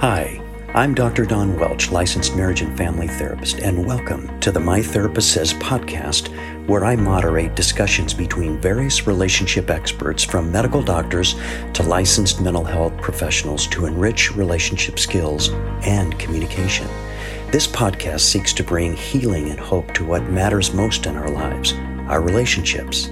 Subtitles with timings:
[0.00, 0.40] Hi,
[0.74, 1.24] I'm Dr.
[1.24, 6.28] Don Welch, licensed marriage and family therapist, and welcome to the My Therapist Says podcast,
[6.68, 11.34] where I moderate discussions between various relationship experts from medical doctors
[11.72, 15.48] to licensed mental health professionals to enrich relationship skills
[15.82, 16.86] and communication.
[17.50, 21.72] This podcast seeks to bring healing and hope to what matters most in our lives
[22.06, 23.10] our relationships.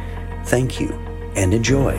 [0.45, 0.93] Thank you
[1.35, 1.99] and enjoy.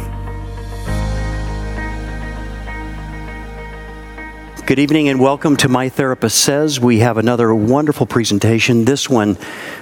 [4.66, 6.80] Good evening and welcome to My Therapist Says.
[6.80, 9.35] We have another wonderful presentation, this one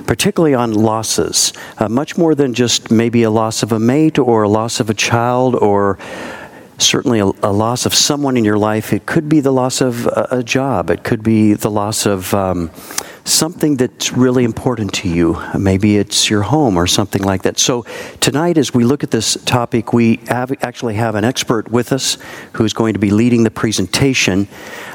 [0.05, 1.53] particularly on losses.
[1.77, 4.90] Uh, much more than just maybe a loss of a mate or a loss of
[4.90, 5.99] a child or
[6.77, 8.93] certainly a, a, loss of someone in your life.
[8.93, 10.89] It could be the loss of a, a job.
[10.89, 12.71] It could be the loss of um,
[13.25, 15.41] something that's really important to you.
[15.57, 17.57] Maybe it's your home or something like that.
[17.57, 17.84] So,
[18.20, 22.20] tonight, as we look at this topic, we have, actually have an expert with us
[22.53, 24.48] who's going to be leading the presentation.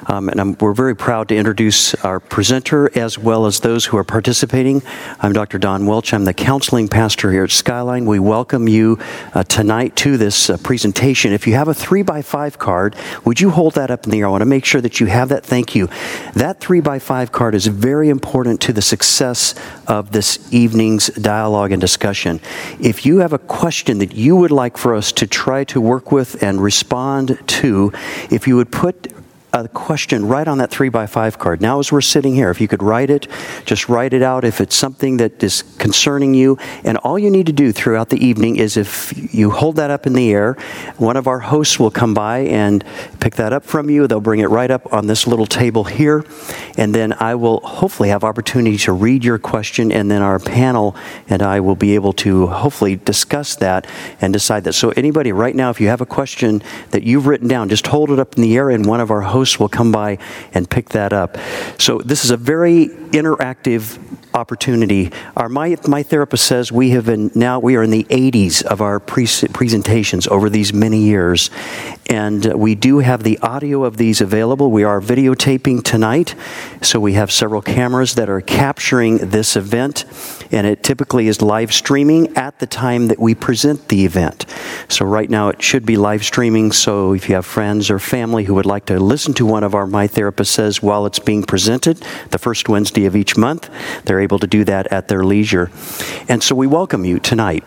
[0.06, 3.97] Um, and I'm, we're very proud to introduce our presenter as well as those who
[3.97, 4.83] are participating.
[5.19, 5.58] I'm Dr.
[5.58, 6.14] Don Welch.
[6.14, 8.06] I'm the counseling pastor here at Skyline.
[8.06, 8.98] We welcome you
[9.34, 11.33] uh, tonight to this uh, presentation.
[11.33, 14.20] If you have a three by five card, would you hold that up in the
[14.20, 14.27] air?
[14.27, 15.45] I want to make sure that you have that.
[15.45, 15.89] Thank you.
[16.34, 19.55] That three by five card is very important important to the success
[19.87, 22.39] of this evening's dialogue and discussion.
[22.79, 26.13] If you have a question that you would like for us to try to work
[26.13, 27.91] with and respond to,
[28.31, 29.11] if you would put
[29.53, 31.61] a question right on that three by five card.
[31.61, 33.27] Now, as we're sitting here, if you could write it,
[33.65, 36.59] just write it out if it's something that is concerning you.
[36.84, 40.07] And all you need to do throughout the evening is if you hold that up
[40.07, 40.55] in the air,
[40.98, 42.84] one of our hosts will come by and
[43.20, 44.07] pick that up from you.
[44.07, 46.25] They'll bring it right up on this little table here.
[46.77, 50.97] And then I will hopefully have opportunity to read your question, and then our panel
[51.29, 53.86] and I will be able to hopefully discuss that
[54.20, 54.74] and decide that.
[54.74, 58.11] So, anybody right now, if you have a question that you've written down, just hold
[58.11, 60.18] it up in the air, and one of our hosts will come by
[60.52, 61.39] and pick that up.
[61.78, 63.98] So this is a very interactive
[64.34, 65.11] opportunity.
[65.36, 68.80] Our my, my therapist says we have been now we are in the 80s of
[68.80, 71.50] our pre- presentations over these many years,
[72.11, 74.71] and uh, we do have the audio of these available.
[74.71, 76.35] We are videotaping tonight,
[76.83, 80.05] so we have several cameras that are capturing this event,
[80.51, 84.45] and it typically is live streaming at the time that we present the event.
[84.89, 86.73] So right now it should be live streaming.
[86.73, 89.75] So if you have friends or family who would like to listen to one of
[89.77, 93.71] our My Therapist Says while it's being presented, the first Wednesday of each month,
[94.05, 95.71] they're able to do that at their leisure.
[96.29, 97.65] And so we welcome you tonight.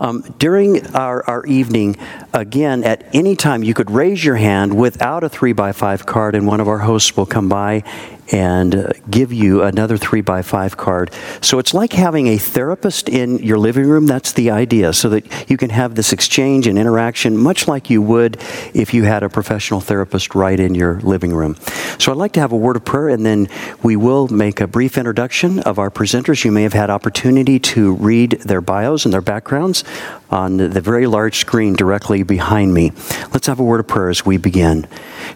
[0.00, 1.96] Um, during our, our evening,
[2.32, 6.34] again, at any time, you could raise your hand without a three by five card,
[6.34, 7.84] and one of our hosts will come by
[8.32, 11.10] and uh, give you another three by five card.
[11.40, 14.06] So it's like having a therapist in your living room.
[14.06, 18.02] That's the idea, so that you can have this exchange and interaction, much like you
[18.02, 18.38] would
[18.74, 21.56] if you had a professional therapist right in your living room.
[21.98, 23.48] So I'd like to have a word of prayer, and then
[23.82, 26.44] we will make a brief introduction of our presenters.
[26.44, 29.84] You may have had opportunity to read their bios and their backgrounds
[30.30, 32.92] on the very large screen directly behind me.
[33.32, 34.86] Let's have a word of prayer as we begin.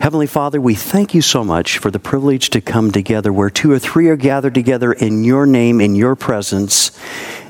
[0.01, 3.71] Heavenly Father, we thank you so much for the privilege to come together where two
[3.71, 6.91] or three are gathered together in your name, in your presence,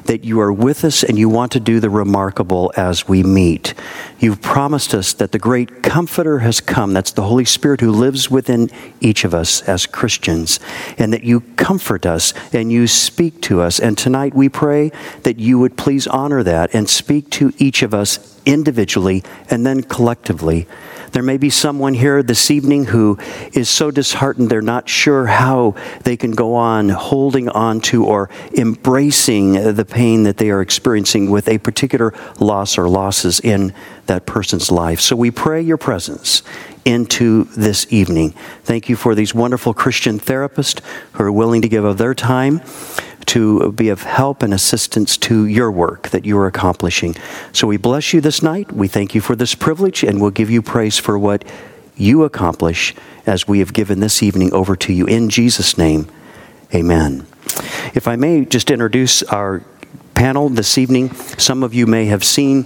[0.05, 3.73] that you are with us and you want to do the remarkable as we meet.
[4.19, 6.93] You've promised us that the great Comforter has come.
[6.93, 10.61] That's the Holy Spirit who lives within each of us as Christians,
[10.99, 13.81] and that you comfort us and you speak to us.
[13.81, 17.95] And tonight we pray that you would please honor that and speak to each of
[17.95, 20.69] us individually and then collectively
[21.15, 23.17] there may be someone here this evening who
[23.53, 28.29] is so disheartened they're not sure how they can go on holding on to or
[28.59, 33.73] embracing the pain that they are experiencing with a particular loss or losses in
[34.07, 35.01] that person's life.
[35.01, 36.43] So we pray your presence
[36.85, 38.33] into this evening.
[38.65, 40.81] Thank you for these wonderful Christian therapists
[41.13, 42.61] who are willing to give of their time
[43.27, 47.17] to be of help and assistance to your work that you are accomplishing.
[47.53, 48.73] So we bless you this night.
[48.73, 51.45] We thank you for this privilege, and we'll give you praise for what
[51.97, 52.95] you accomplish
[53.27, 55.07] as we have given this evening over to you.
[55.07, 56.09] In Jesus' name,
[56.75, 57.27] amen.
[57.95, 59.63] If I may just introduce our
[60.15, 62.65] panel this evening, some of you may have seen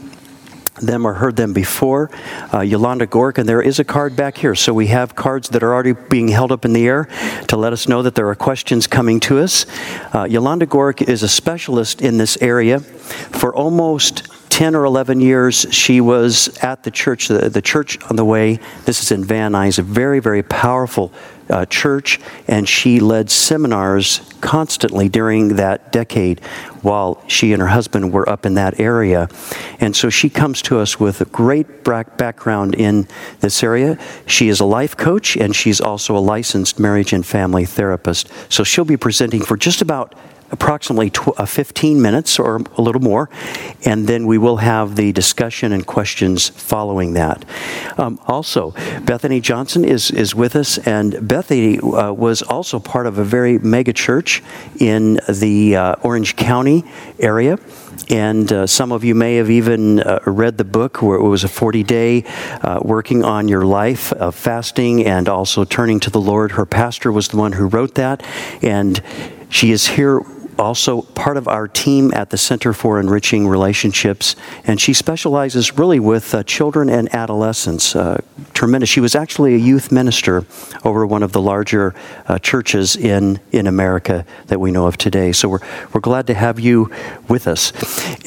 [0.81, 2.11] them or heard them before.
[2.53, 4.55] Uh, Yolanda Gork, and there is a card back here.
[4.55, 7.09] So we have cards that are already being held up in the air
[7.49, 9.67] to let us know that there are questions coming to us.
[10.15, 15.67] Uh, Yolanda Gork is a specialist in this area for almost 10 or 11 years,
[15.71, 18.59] she was at the church, the, the church on the way.
[18.87, 21.13] This is in Van Nuys, a very, very powerful
[21.51, 26.41] uh, church, and she led seminars constantly during that decade
[26.83, 29.29] while she and her husband were up in that area.
[29.81, 33.09] And so she comes to us with a great background in
[33.41, 33.99] this area.
[34.27, 38.31] She is a life coach, and she's also a licensed marriage and family therapist.
[38.49, 40.15] So she'll be presenting for just about
[40.51, 43.29] approximately tw- uh, 15 minutes or a little more,
[43.85, 47.45] and then we will have the discussion and questions following that.
[47.99, 48.73] Um, also,
[49.03, 53.59] Bethany Johnson is, is with us, and Bethany uh, was also part of a very
[53.59, 54.43] mega church
[54.79, 56.85] in the uh, Orange County
[57.19, 57.59] area.
[58.11, 61.45] And uh, some of you may have even uh, read the book where it was
[61.45, 62.25] a 40 day
[62.63, 66.53] uh, working on your life of fasting and also turning to the Lord.
[66.53, 68.23] Her pastor was the one who wrote that.
[68.63, 69.03] And
[69.51, 70.23] she is here
[70.59, 76.01] also part of our team at the Center for Enriching Relationships, and she specializes really
[76.01, 77.95] with uh, children and adolescents.
[77.95, 78.21] Uh,
[78.55, 78.89] tremendous.
[78.89, 80.45] She was actually a youth minister
[80.85, 81.95] over one of the larger
[82.27, 85.33] uh, churches in, in America that we know of today.
[85.33, 85.61] So we're,
[85.93, 86.91] we're glad to have you
[87.29, 87.73] with us.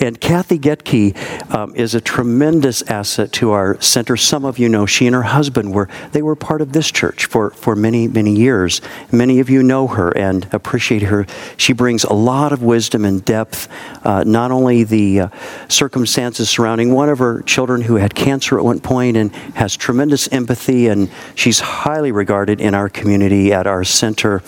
[0.02, 4.16] And Kathy Getke um, is a tremendous asset to our center.
[4.16, 7.26] Some of you know she and her husband were they were part of this church
[7.26, 8.82] for, for many, many years.
[9.12, 11.26] Many of you know her and appreciate her.
[11.58, 13.68] She brings a lot of wisdom and depth,
[14.06, 15.30] uh, not only the uh,
[15.68, 20.28] circumstances surrounding one of her children who had cancer at one point and has tremendous
[20.32, 24.42] empathy, and she's highly regarded in our community at our center.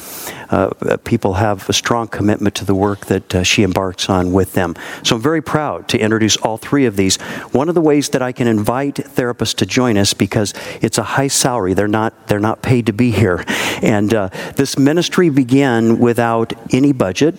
[0.50, 4.54] Uh, people have a strong commitment to the work that uh, she embarks on with
[4.54, 4.76] them.
[5.04, 7.16] So I'm very proud to introduce all three of these.
[7.52, 11.04] One of the ways that I can invite therapists to join us because it's a
[11.04, 13.44] high salary; they're not they're not paid to be here,
[13.82, 17.36] and uh, this ministry began without any budget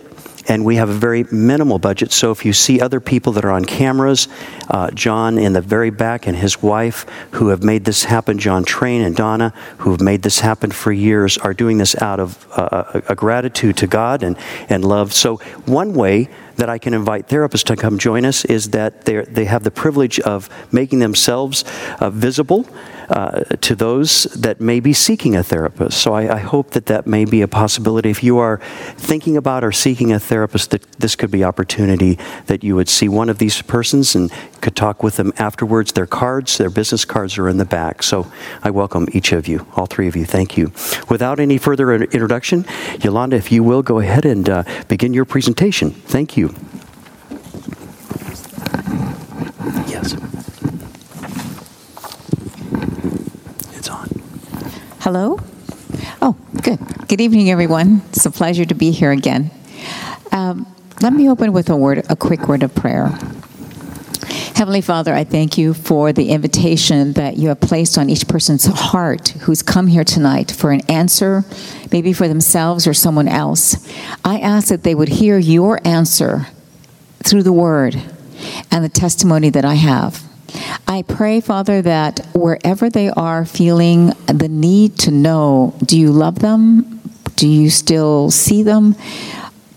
[0.49, 2.13] and we have a very minimal budget.
[2.13, 4.29] So if you see other people that are on cameras,
[4.69, 8.65] uh, John in the very back and his wife who have made this happen, John
[8.65, 12.47] Train and Donna, who have made this happen for years, are doing this out of
[12.53, 14.37] uh, a gratitude to God and,
[14.69, 15.13] and love.
[15.13, 15.37] So
[15.67, 19.65] one way that I can invite therapists to come join us is that they have
[19.65, 21.65] the privilege of making themselves
[22.01, 22.67] uh, visible
[23.09, 25.99] uh, to those that may be seeking a therapist.
[25.99, 28.09] So I, I, hope that that may be a possibility.
[28.09, 28.61] If you are
[28.97, 33.09] thinking about or seeking a therapist, that this could be opportunity that you would see
[33.09, 34.33] one of these persons and
[34.65, 35.93] could talk with them afterwards.
[35.93, 38.03] Their cards, their business cards are in the back.
[38.03, 38.33] So
[38.63, 40.25] I welcome each of you, all three of you.
[40.25, 40.73] Thank you.
[41.11, 42.65] Without any further introduction,
[43.03, 45.91] Yolanda, if you will go ahead and uh, begin your presentation.
[45.91, 46.55] Thank you.
[49.87, 50.17] Yes.
[53.75, 54.09] It's on.
[55.01, 55.41] Hello?
[56.23, 56.79] Oh, good.
[57.07, 58.01] Good evening, everyone.
[58.09, 59.51] It's a pleasure to be here again.
[60.33, 60.67] Um,
[61.03, 63.13] let me open with a word, a quick word of prayer.
[64.25, 68.65] Heavenly Father, I thank you for the invitation that you have placed on each person's
[68.65, 71.45] heart who's come here tonight for an answer,
[71.93, 73.89] maybe for themselves or someone else.
[74.25, 76.47] I ask that they would hear your answer
[77.23, 78.01] through the word
[78.71, 80.23] and the testimony that I have.
[80.87, 86.39] I pray, Father, that wherever they are feeling the need to know, do you love
[86.39, 87.01] them?
[87.37, 88.95] Do you still see them?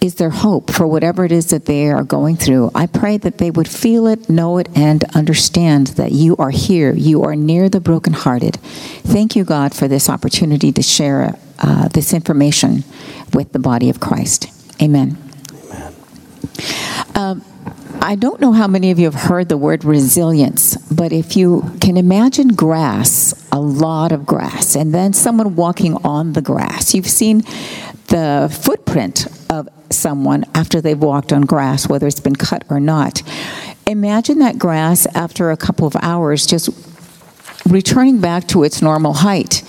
[0.08, 2.72] Is there hope for whatever it is that they are going through?
[2.74, 6.94] I pray that they would feel it, know it, and understand that you are here.
[6.94, 8.56] You are near the brokenhearted.
[8.56, 12.86] Thank you, God, for this opportunity to share uh, this information
[13.34, 14.48] with the body of Christ.
[14.82, 15.18] Amen.
[15.74, 15.94] Amen.
[17.14, 17.44] Um,
[18.08, 21.74] I don't know how many of you have heard the word resilience, but if you
[21.82, 27.10] can imagine grass, a lot of grass, and then someone walking on the grass, you've
[27.10, 27.40] seen
[28.08, 33.24] the footprint of someone after they've walked on grass, whether it's been cut or not.
[33.86, 36.70] Imagine that grass after a couple of hours just
[37.66, 39.64] returning back to its normal height.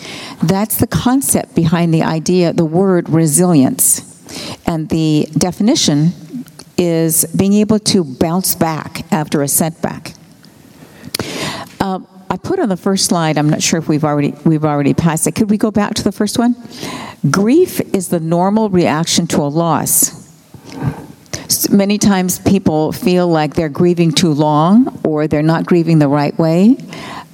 [0.45, 4.05] That's the concept behind the idea, the word resilience.
[4.65, 6.13] And the definition
[6.79, 10.15] is being able to bounce back after a setback.
[11.81, 13.37] Uh, I put on the first slide.
[13.37, 15.35] I'm not sure if we've already we've already passed it.
[15.35, 16.55] Could we go back to the first one?
[17.31, 20.17] Grief is the normal reaction to a loss.
[21.71, 26.39] Many times people feel like they're grieving too long or they're not grieving the right
[26.39, 26.77] way,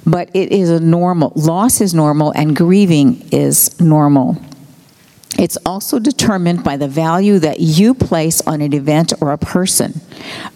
[0.05, 1.33] but it is a normal.
[1.35, 4.41] Loss is normal and grieving is normal.
[5.37, 10.01] It's also determined by the value that you place on an event or a person.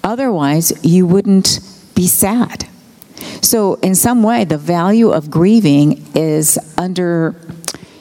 [0.03, 1.59] Otherwise, you wouldn't
[1.95, 2.67] be sad.
[3.41, 7.35] So, in some way, the value of grieving is under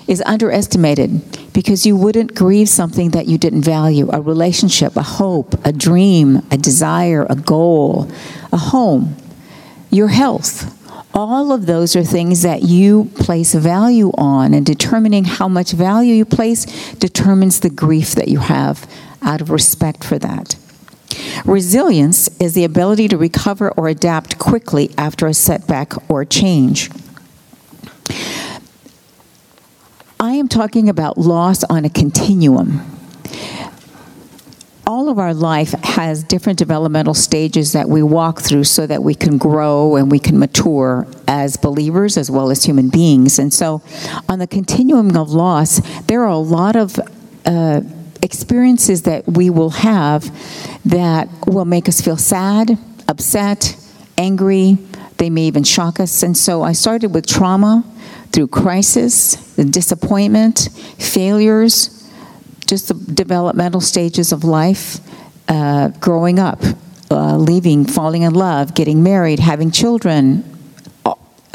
[0.06, 1.20] is underestimated
[1.52, 6.42] because you wouldn't grieve something that you didn't value a relationship, a hope, a dream,
[6.50, 8.10] a desire, a goal,
[8.50, 9.14] a home,
[9.90, 10.77] your health.
[11.18, 16.14] All of those are things that you place value on, and determining how much value
[16.14, 18.88] you place determines the grief that you have
[19.20, 20.54] out of respect for that.
[21.44, 26.88] Resilience is the ability to recover or adapt quickly after a setback or change.
[30.20, 32.80] I am talking about loss on a continuum.
[34.88, 39.14] All of our life has different developmental stages that we walk through so that we
[39.14, 43.38] can grow and we can mature as believers as well as human beings.
[43.38, 43.82] And so,
[44.30, 46.98] on the continuum of loss, there are a lot of
[47.44, 47.82] uh,
[48.22, 50.24] experiences that we will have
[50.86, 52.78] that will make us feel sad,
[53.08, 53.76] upset,
[54.16, 54.78] angry.
[55.18, 56.22] They may even shock us.
[56.22, 57.84] And so I started with trauma
[58.32, 61.97] through crisis, disappointment, failures,
[62.68, 65.00] just the developmental stages of life,
[65.48, 66.62] uh, growing up,
[67.10, 70.44] uh, leaving, falling in love, getting married, having children,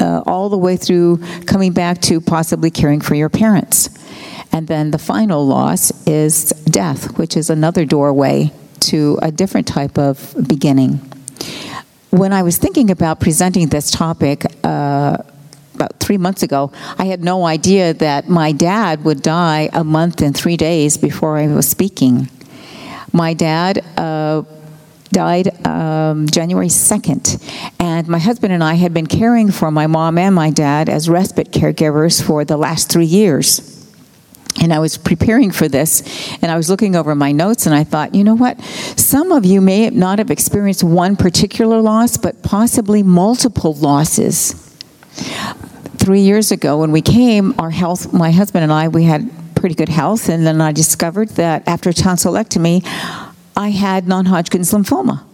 [0.00, 3.88] uh, all the way through coming back to possibly caring for your parents.
[4.52, 9.96] And then the final loss is death, which is another doorway to a different type
[9.96, 11.00] of beginning.
[12.10, 15.18] When I was thinking about presenting this topic, uh,
[15.74, 20.22] about three months ago, I had no idea that my dad would die a month
[20.22, 22.28] and three days before I was speaking.
[23.12, 24.42] My dad uh,
[25.10, 27.40] died um, January 2nd,
[27.78, 31.08] and my husband and I had been caring for my mom and my dad as
[31.08, 33.70] respite caregivers for the last three years.
[34.60, 36.02] And I was preparing for this,
[36.42, 38.60] and I was looking over my notes, and I thought, you know what?
[38.62, 44.63] Some of you may not have experienced one particular loss, but possibly multiple losses.
[45.96, 49.74] Three years ago, when we came, our health, my husband and I, we had pretty
[49.74, 52.84] good health, and then I discovered that after tonsillectomy,
[53.56, 55.24] I had non Hodgkin's lymphoma.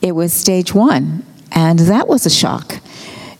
[0.00, 2.80] It was stage one, and that was a shock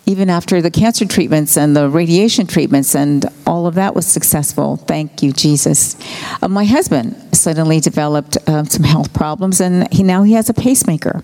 [0.06, 4.76] even after the cancer treatments and the radiation treatments and all of that was successful.
[4.76, 5.96] Thank you, Jesus.
[6.40, 10.54] Uh, my husband suddenly developed uh, some health problems, and he now he has a
[10.54, 11.22] pacemaker.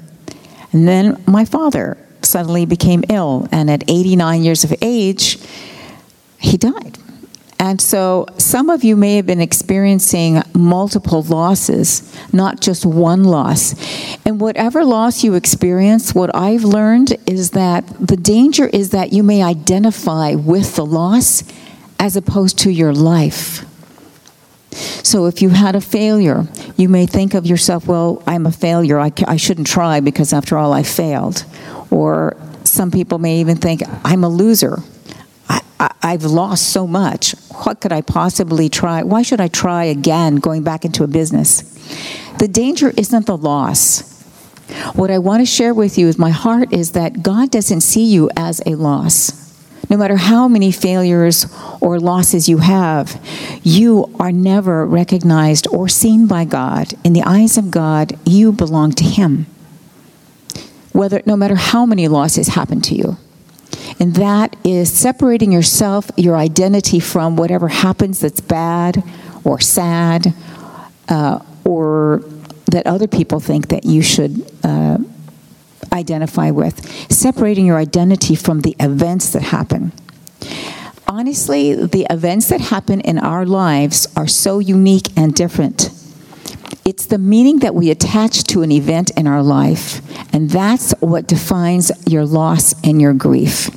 [0.72, 5.38] And then my father suddenly became ill, and at 89 years of age,
[6.38, 6.98] he died.
[7.62, 12.02] And so some of you may have been experiencing multiple losses,
[12.32, 13.76] not just one loss.
[14.26, 19.22] And whatever loss you experience, what I've learned is that the danger is that you
[19.22, 21.44] may identify with the loss
[22.00, 23.64] as opposed to your life.
[24.72, 28.98] So if you had a failure, you may think of yourself, well, I'm a failure.
[28.98, 31.44] I, I shouldn't try because after all, I failed.
[31.92, 34.78] Or some people may even think, I'm a loser.
[35.48, 37.32] I, have lost so much.
[37.64, 39.02] What could I possibly try?
[39.02, 41.62] Why should I try again going back into a business?
[42.38, 44.08] The danger isn't the loss.
[44.94, 48.04] What I want to share with you is my heart is that God doesn't see
[48.04, 49.42] you as a loss.
[49.90, 51.46] No matter how many failures
[51.80, 53.20] or losses you have,
[53.62, 56.94] you are never recognized or seen by God.
[57.04, 59.46] In the eyes of God, you belong to Him.
[60.92, 63.16] Whether no matter how many losses happen to you.
[63.98, 69.02] And that is separating yourself, your identity from whatever happens that's bad
[69.44, 70.34] or sad
[71.08, 72.22] uh, or
[72.66, 74.98] that other people think that you should uh,
[75.92, 76.84] identify with.
[77.10, 79.92] Separating your identity from the events that happen.
[81.06, 85.90] Honestly, the events that happen in our lives are so unique and different.
[86.84, 90.00] It's the meaning that we attach to an event in our life,
[90.34, 93.70] and that's what defines your loss and your grief.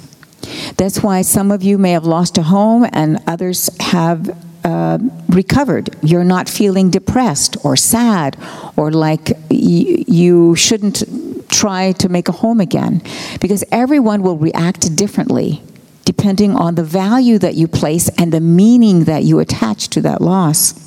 [0.78, 4.30] That's why some of you may have lost a home and others have
[4.64, 4.98] uh,
[5.30, 5.96] recovered.
[6.02, 8.38] You're not feeling depressed or sad
[8.76, 11.04] or like y- you shouldn't
[11.50, 13.02] try to make a home again
[13.40, 15.62] because everyone will react differently
[16.04, 20.22] depending on the value that you place and the meaning that you attach to that
[20.22, 20.85] loss.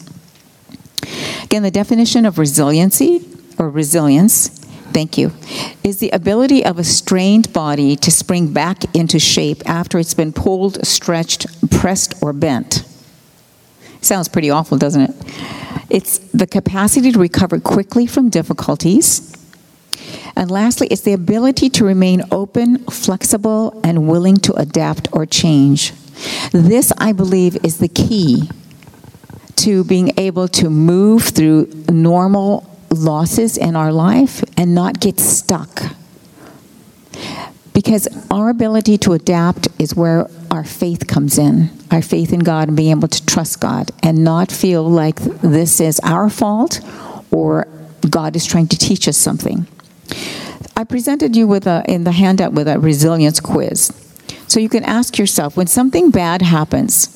[1.43, 3.26] Again, the definition of resiliency
[3.59, 4.59] or resilience
[4.93, 5.33] thank you,
[5.85, 10.33] is the ability of a strained body to spring back into shape after it's been
[10.33, 12.85] pulled, stretched, pressed, or bent.
[14.00, 15.14] Sounds pretty awful, doesn't it?
[15.90, 19.35] It's the capacity to recover quickly from difficulties.
[20.37, 25.93] And lastly, it's the ability to remain open, flexible, and willing to adapt or change.
[26.52, 28.49] This, I believe, is the key
[29.65, 35.83] to being able to move through normal losses in our life and not get stuck.
[37.73, 42.69] Because our ability to adapt is where our faith comes in our faith in God
[42.69, 46.81] and being able to trust God and not feel like this is our fault
[47.31, 47.67] or
[48.09, 49.67] God is trying to teach us something.
[50.77, 53.93] I presented you with a, in the handout with a resilience quiz.
[54.47, 57.09] So you can ask yourself when something bad happens,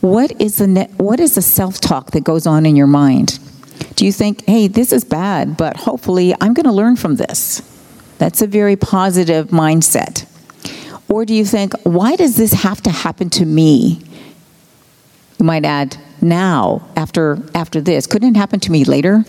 [0.00, 3.38] what is the ne- what is the self-talk that goes on in your mind?
[3.96, 7.62] Do you think, "Hey, this is bad, but hopefully I'm going to learn from this?"
[8.18, 10.24] That's a very positive mindset.
[11.08, 14.00] Or do you think, "Why does this have to happen to me?"
[15.38, 19.24] You might add, "Now, after after this, couldn't it happen to me later?"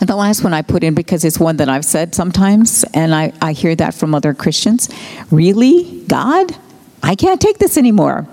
[0.00, 3.14] And the last one I put in because it's one that I've said sometimes, and
[3.14, 4.88] I, I hear that from other Christians.
[5.30, 6.02] Really?
[6.08, 6.54] God?
[7.02, 8.26] I can't take this anymore.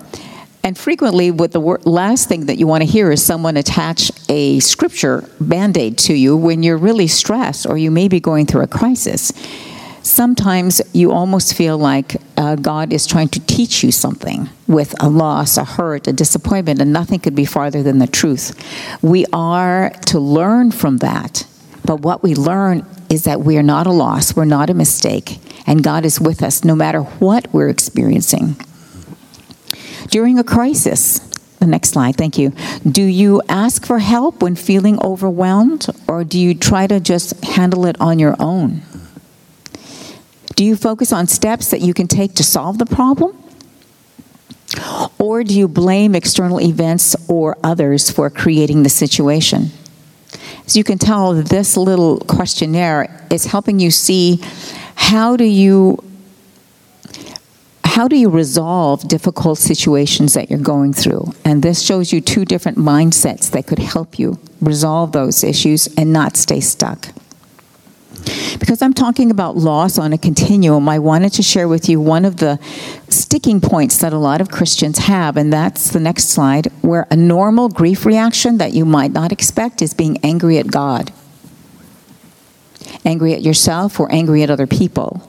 [0.64, 4.12] And frequently, what the wor- last thing that you want to hear is someone attach
[4.28, 8.46] a scripture band aid to you when you're really stressed or you may be going
[8.46, 9.32] through a crisis.
[10.04, 15.08] Sometimes you almost feel like uh, God is trying to teach you something with a
[15.08, 18.52] loss, a hurt, a disappointment, and nothing could be farther than the truth.
[19.02, 21.46] We are to learn from that,
[21.84, 25.38] but what we learn is that we are not a loss, we're not a mistake,
[25.66, 28.56] and God is with us no matter what we're experiencing.
[30.12, 31.20] During a crisis,
[31.58, 32.52] the next slide, thank you.
[32.86, 37.86] Do you ask for help when feeling overwhelmed, or do you try to just handle
[37.86, 38.82] it on your own?
[40.54, 43.34] Do you focus on steps that you can take to solve the problem?
[45.18, 49.70] Or do you blame external events or others for creating the situation?
[50.66, 54.42] As you can tell, this little questionnaire is helping you see
[54.94, 56.04] how do you
[57.92, 61.30] how do you resolve difficult situations that you're going through?
[61.44, 66.10] And this shows you two different mindsets that could help you resolve those issues and
[66.10, 67.08] not stay stuck.
[68.58, 72.24] Because I'm talking about loss on a continuum, I wanted to share with you one
[72.24, 72.58] of the
[73.10, 77.16] sticking points that a lot of Christians have, and that's the next slide, where a
[77.16, 81.12] normal grief reaction that you might not expect is being angry at God,
[83.04, 85.28] angry at yourself, or angry at other people.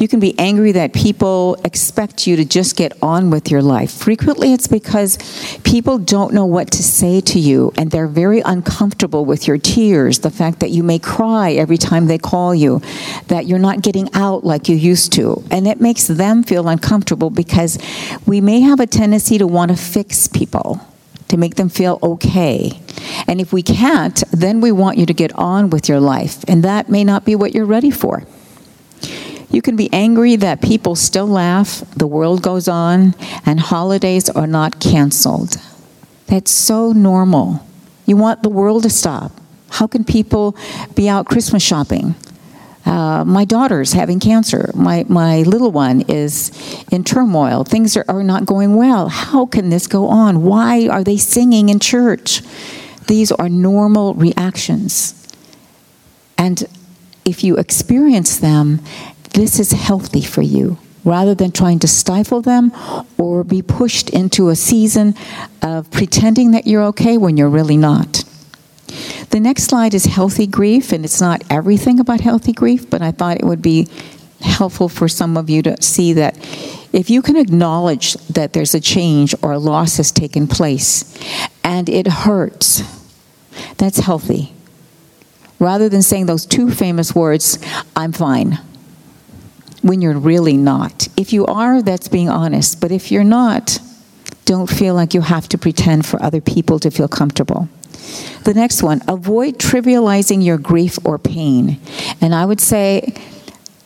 [0.00, 3.92] You can be angry that people expect you to just get on with your life.
[3.92, 5.18] Frequently, it's because
[5.62, 10.20] people don't know what to say to you and they're very uncomfortable with your tears,
[10.20, 12.80] the fact that you may cry every time they call you,
[13.28, 15.44] that you're not getting out like you used to.
[15.50, 17.78] And it makes them feel uncomfortable because
[18.24, 20.80] we may have a tendency to want to fix people
[21.28, 22.80] to make them feel okay.
[23.28, 26.42] And if we can't, then we want you to get on with your life.
[26.48, 28.24] And that may not be what you're ready for.
[29.50, 34.46] You can be angry that people still laugh, the world goes on, and holidays are
[34.46, 35.56] not canceled.
[36.26, 37.66] That's so normal.
[38.06, 39.32] You want the world to stop.
[39.70, 40.56] How can people
[40.94, 42.14] be out Christmas shopping?
[42.86, 44.70] Uh, my daughter's having cancer.
[44.74, 46.50] My, my little one is
[46.90, 47.64] in turmoil.
[47.64, 49.08] Things are, are not going well.
[49.08, 50.44] How can this go on?
[50.44, 52.42] Why are they singing in church?
[53.06, 55.14] These are normal reactions.
[56.38, 56.64] And
[57.24, 58.80] if you experience them
[59.34, 62.72] this is healthy for you rather than trying to stifle them
[63.18, 65.14] or be pushed into a season
[65.62, 68.24] of pretending that you're okay when you're really not.
[69.30, 73.12] The next slide is healthy grief, and it's not everything about healthy grief, but I
[73.12, 73.88] thought it would be
[74.40, 76.36] helpful for some of you to see that
[76.92, 81.16] if you can acknowledge that there's a change or a loss has taken place
[81.62, 82.82] and it hurts,
[83.76, 84.52] that's healthy.
[85.60, 87.58] Rather than saying those two famous words,
[87.94, 88.58] I'm fine
[89.82, 91.08] when you're really not.
[91.16, 92.80] If you are, that's being honest.
[92.80, 93.78] But if you're not,
[94.44, 97.68] don't feel like you have to pretend for other people to feel comfortable.
[98.44, 101.80] The next one, avoid trivializing your grief or pain.
[102.20, 103.14] And I would say,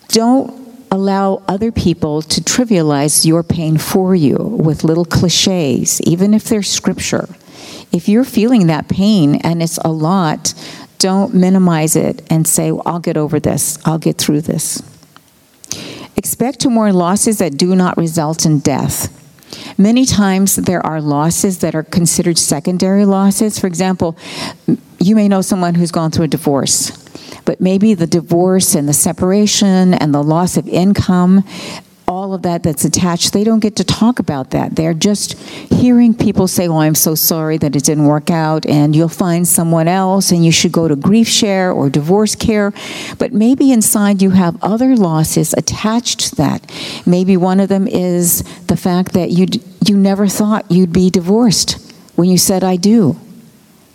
[0.09, 6.45] don't allow other people to trivialize your pain for you with little cliches, even if
[6.45, 7.29] they're scripture.
[7.93, 10.55] If you're feeling that pain and it's a lot,
[10.99, 14.83] don't minimize it and say, well, I'll get over this, I'll get through this.
[16.17, 19.21] Expect to mourn losses that do not result in death.
[19.79, 23.59] Many times there are losses that are considered secondary losses.
[23.59, 24.17] For example,
[24.99, 26.91] you may know someone who's gone through a divorce,
[27.45, 31.45] but maybe the divorce and the separation and the loss of income
[32.35, 34.77] of that that's attached, they don't get to talk about that.
[34.77, 35.39] They're just
[35.73, 39.47] hearing people say, Oh, I'm so sorry that it didn't work out, and you'll find
[39.47, 42.73] someone else, and you should go to grief share or divorce care.
[43.19, 46.71] But maybe inside you have other losses attached to that.
[47.07, 49.47] Maybe one of them is the fact that you,
[49.87, 53.19] you never thought you'd be divorced when you said, I do.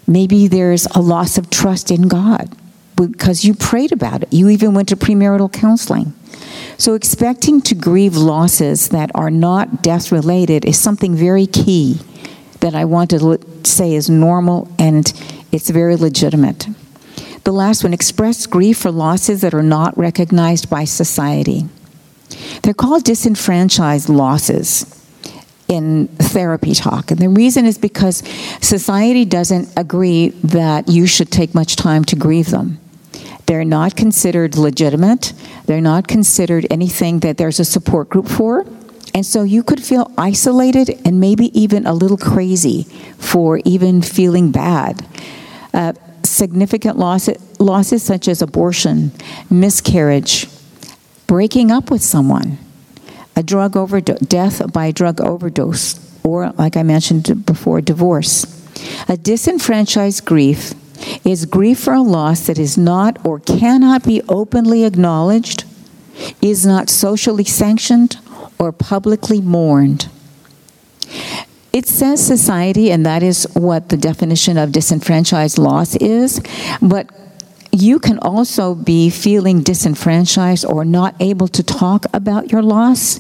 [0.08, 2.56] Maybe there's a loss of trust in God
[2.96, 4.34] because you prayed about it.
[4.34, 6.14] You even went to premarital counseling.
[6.78, 12.00] So, expecting to grieve losses that are not death related is something very key
[12.60, 15.12] that I want to say is normal and
[15.52, 16.68] it's very legitimate.
[17.44, 21.68] The last one express grief for losses that are not recognized by society.
[22.62, 24.86] They're called disenfranchised losses
[25.68, 27.12] in therapy talk.
[27.12, 28.24] And the reason is because
[28.62, 32.80] society doesn't agree that you should take much time to grieve them.
[33.50, 35.34] They're not considered legitimate.
[35.66, 38.64] They're not considered anything that there's a support group for.
[39.16, 42.84] And so you could feel isolated and maybe even a little crazy
[43.18, 45.04] for even feeling bad.
[45.74, 49.12] Uh, significant losses, losses such as abortion,
[49.50, 50.48] miscarriage,
[51.26, 52.60] breaking up with someone,
[53.36, 58.46] a drug overdose, death by drug overdose, or like I mentioned before, divorce.
[59.08, 60.76] A disenfranchised grief
[61.24, 65.64] is grief for a loss that is not or cannot be openly acknowledged,
[66.42, 68.18] is not socially sanctioned,
[68.58, 70.10] or publicly mourned.
[71.72, 76.42] It says society, and that is what the definition of disenfranchised loss is,
[76.82, 77.10] but
[77.72, 83.20] you can also be feeling disenfranchised or not able to talk about your loss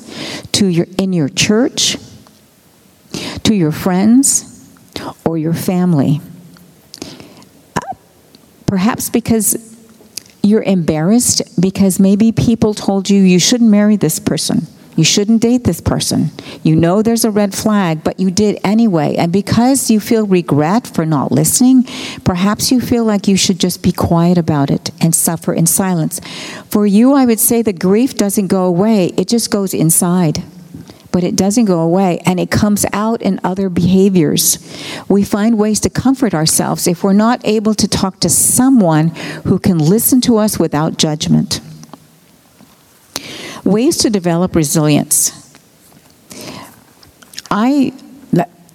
[0.52, 1.98] to your in your church,
[3.44, 4.68] to your friends,
[5.24, 6.20] or your family.
[8.70, 9.76] Perhaps because
[10.42, 14.66] you're embarrassed because maybe people told you you shouldn't marry this person
[15.00, 16.30] you shouldn't date this person.
[16.62, 19.16] You know there's a red flag, but you did anyway.
[19.16, 21.84] And because you feel regret for not listening,
[22.26, 26.20] perhaps you feel like you should just be quiet about it and suffer in silence.
[26.70, 30.44] For you, I would say the grief doesn't go away, it just goes inside
[31.12, 34.58] but it doesn't go away and it comes out in other behaviors.
[35.08, 39.10] We find ways to comfort ourselves if we're not able to talk to someone
[39.46, 41.62] who can listen to us without judgment.
[43.64, 45.36] Ways to develop resilience.
[47.52, 47.94] I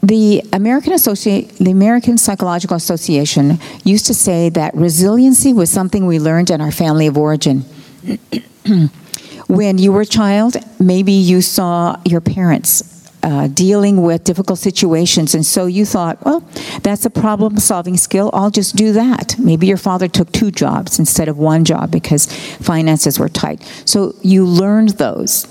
[0.03, 6.19] the American Associate, the American Psychological Association used to say that resiliency was something we
[6.19, 7.65] learned in our family of origin.
[9.49, 15.35] when you were a child, maybe you saw your parents uh, dealing with difficult situations.
[15.35, 16.41] And so you thought, well,
[16.83, 18.31] that's a problem solving skill.
[18.35, 19.37] I'll just do that.
[19.39, 22.27] Maybe your father took two jobs instead of one job because
[22.59, 23.63] finances were tight.
[23.87, 25.47] So you learned those.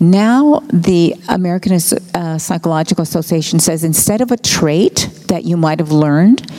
[0.00, 5.92] Now, the American uh, Psychological Association says instead of a trait that you might have
[5.92, 6.50] learned,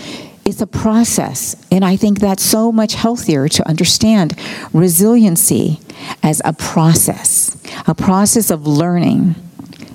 [0.45, 1.55] it's a process.
[1.71, 4.37] And I think that's so much healthier to understand
[4.73, 5.79] resiliency
[6.21, 9.35] as a process, a process of learning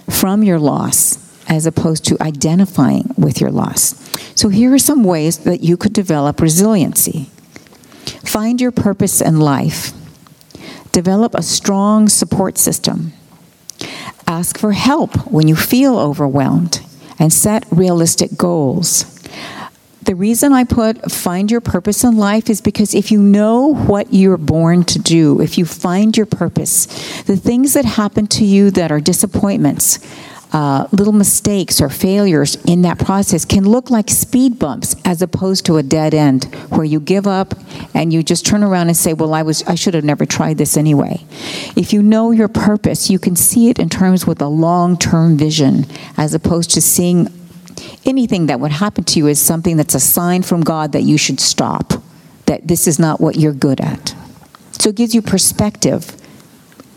[0.09, 3.95] from your loss as opposed to identifying with your loss.
[4.35, 7.31] So, here are some ways that you could develop resiliency.
[8.25, 9.93] Find your purpose in life,
[10.93, 13.13] develop a strong support system,
[14.27, 16.81] ask for help when you feel overwhelmed,
[17.19, 19.19] and set realistic goals.
[20.03, 24.13] The reason I put find your purpose in life is because if you know what
[24.13, 26.87] you're born to do, if you find your purpose,
[27.23, 29.99] the things that happen to you that are disappointments,
[30.53, 35.67] uh, little mistakes or failures in that process can look like speed bumps as opposed
[35.67, 37.55] to a dead end where you give up
[37.95, 40.57] and you just turn around and say well i was i should have never tried
[40.57, 41.23] this anyway.
[41.77, 45.85] If you know your purpose you can see it in terms with a long-term vision
[46.17, 47.29] as opposed to seeing
[48.05, 51.19] anything that would happen to you is something that's a sign from God that you
[51.19, 51.93] should stop,
[52.47, 54.15] that this is not what you're good at.
[54.73, 56.17] So it gives you perspective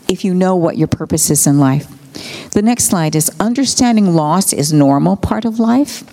[0.08, 1.88] if you know what your purpose is in life.
[2.50, 6.04] The next slide is understanding loss is normal part of life.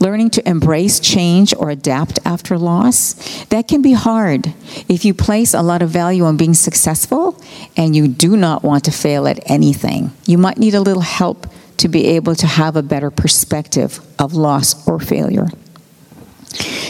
[0.00, 4.54] Learning to embrace change or adapt after loss, that can be hard
[4.88, 7.38] if you place a lot of value on being successful
[7.76, 10.10] and you do not want to fail at anything.
[10.24, 11.46] You might need a little help
[11.80, 15.48] to be able to have a better perspective of loss or failure.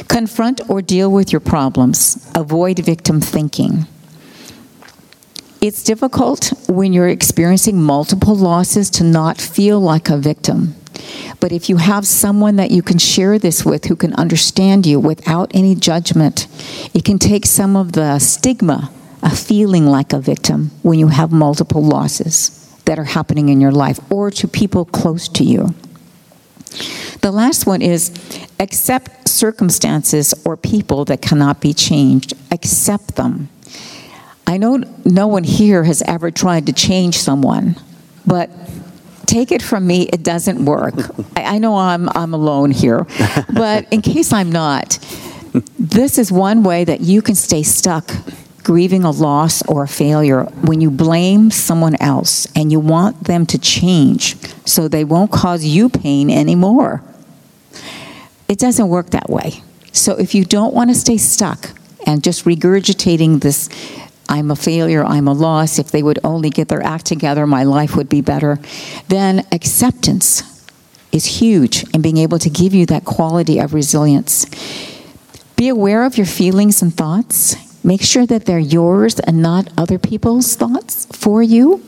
[0.09, 2.29] Confront or deal with your problems.
[2.35, 3.87] Avoid victim thinking.
[5.61, 10.74] It's difficult when you're experiencing multiple losses to not feel like a victim.
[11.38, 14.98] But if you have someone that you can share this with who can understand you
[14.98, 16.48] without any judgment,
[16.94, 18.90] it can take some of the stigma
[19.22, 22.60] of feeling like a victim when you have multiple losses
[22.90, 25.72] that are happening in your life or to people close to you.
[27.20, 28.11] The last one is
[28.59, 32.33] accept circumstances or people that cannot be changed.
[32.50, 33.48] Accept them.
[34.44, 37.76] I know no one here has ever tried to change someone,
[38.26, 38.50] but
[39.24, 40.94] take it from me, it doesn't work.
[41.37, 43.07] I, I know I'm, I'm alone here,
[43.55, 44.98] but in case I'm not,
[45.79, 48.11] this is one way that you can stay stuck
[48.71, 53.45] grieving a loss or a failure when you blame someone else and you want them
[53.45, 57.03] to change so they won't cause you pain anymore.
[58.47, 59.65] It doesn't work that way.
[59.91, 61.73] So if you don't want to stay stuck
[62.07, 63.69] and just regurgitating this,
[64.29, 67.65] I'm a failure, I'm a loss, if they would only get their act together, my
[67.65, 68.61] life would be better,
[69.09, 70.45] then acceptance
[71.11, 74.47] is huge in being able to give you that quality of resilience.
[75.57, 77.57] Be aware of your feelings and thoughts.
[77.83, 81.83] Make sure that they're yours and not other people's thoughts for you.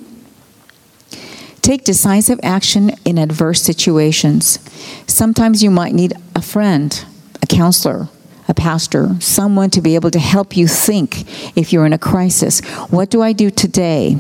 [1.60, 4.58] Take decisive action in adverse situations.
[5.06, 7.04] Sometimes you might need a friend,
[7.40, 8.08] a counselor,
[8.48, 11.20] a pastor, someone to be able to help you think
[11.56, 12.60] if you're in a crisis.
[12.90, 14.18] What do I do today?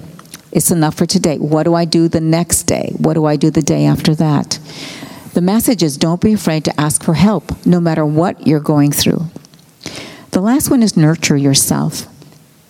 [0.52, 1.38] It's enough for today.
[1.38, 2.92] What do I do the next day?
[2.98, 4.58] What do I do the day after that?
[5.34, 8.92] The message is don't be afraid to ask for help, no matter what you're going
[8.92, 9.24] through.
[10.32, 12.06] The last one is nurture yourself.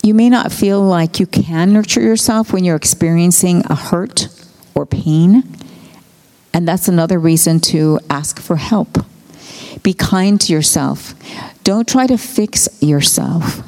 [0.03, 4.27] You may not feel like you can nurture yourself when you're experiencing a hurt
[4.75, 5.43] or pain,
[6.53, 9.05] and that's another reason to ask for help.
[9.81, 11.15] Be kind to yourself.
[11.63, 13.61] Don't try to fix yourself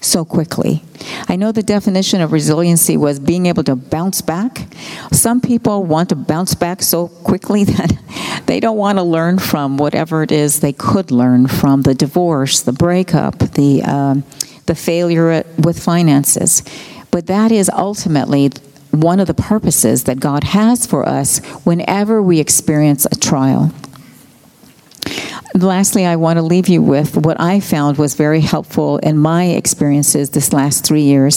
[0.00, 0.82] so quickly.
[1.28, 4.68] I know the definition of resiliency was being able to bounce back.
[5.12, 7.98] Some people want to bounce back so quickly that
[8.46, 12.60] they don't want to learn from whatever it is they could learn from the divorce,
[12.60, 14.24] the breakup, the, um,
[14.66, 16.62] the failure with finances.
[17.10, 18.50] But that is ultimately
[18.90, 23.72] one of the purposes that God has for us whenever we experience a trial.
[25.62, 29.44] Lastly, I want to leave you with what I found was very helpful in my
[29.44, 31.34] experiences this last three years.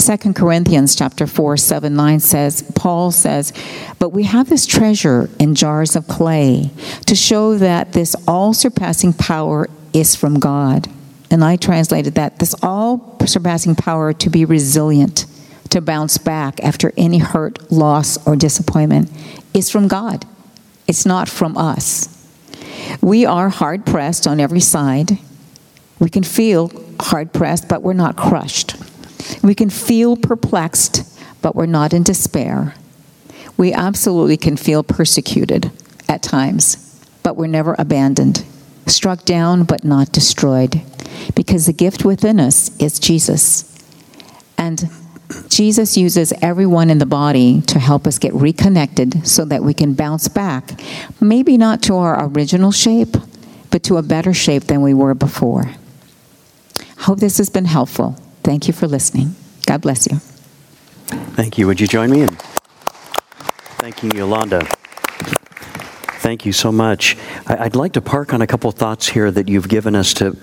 [0.00, 3.52] Second Corinthians chapter 4, 7, 9 says, Paul says,
[3.98, 6.70] But we have this treasure in jars of clay
[7.06, 10.88] to show that this all surpassing power is from God.
[11.28, 15.26] And I translated that this all surpassing power to be resilient,
[15.70, 19.10] to bounce back after any hurt, loss, or disappointment
[19.52, 20.24] is from God.
[20.86, 22.17] It's not from us.
[23.00, 25.18] We are hard pressed on every side.
[25.98, 26.70] We can feel
[27.00, 28.76] hard pressed, but we're not crushed.
[29.42, 32.74] We can feel perplexed, but we're not in despair.
[33.56, 35.70] We absolutely can feel persecuted
[36.08, 38.44] at times, but we're never abandoned.
[38.86, 40.80] Struck down, but not destroyed.
[41.34, 43.64] Because the gift within us is Jesus.
[44.56, 44.90] And
[45.48, 49.94] Jesus uses everyone in the body to help us get reconnected so that we can
[49.94, 50.80] bounce back,
[51.20, 53.16] maybe not to our original shape,
[53.70, 55.72] but to a better shape than we were before.
[56.98, 58.16] Hope this has been helpful.
[58.42, 59.34] Thank you for listening.
[59.66, 60.18] God bless you.
[61.36, 61.66] Thank you.
[61.66, 62.36] Would you join me in
[63.78, 64.66] thanking Yolanda?
[66.20, 67.16] Thank you so much.
[67.46, 70.36] I'd like to park on a couple thoughts here that you've given us to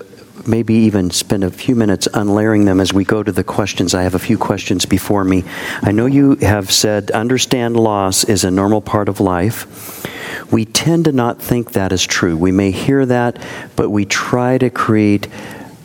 [0.47, 3.93] maybe even spend a few minutes unlayering them as we go to the questions.
[3.93, 5.43] I have a few questions before me.
[5.81, 10.05] I know you have said understand loss is a normal part of life.
[10.51, 12.37] We tend to not think that is true.
[12.37, 13.41] We may hear that,
[13.75, 15.27] but we try to create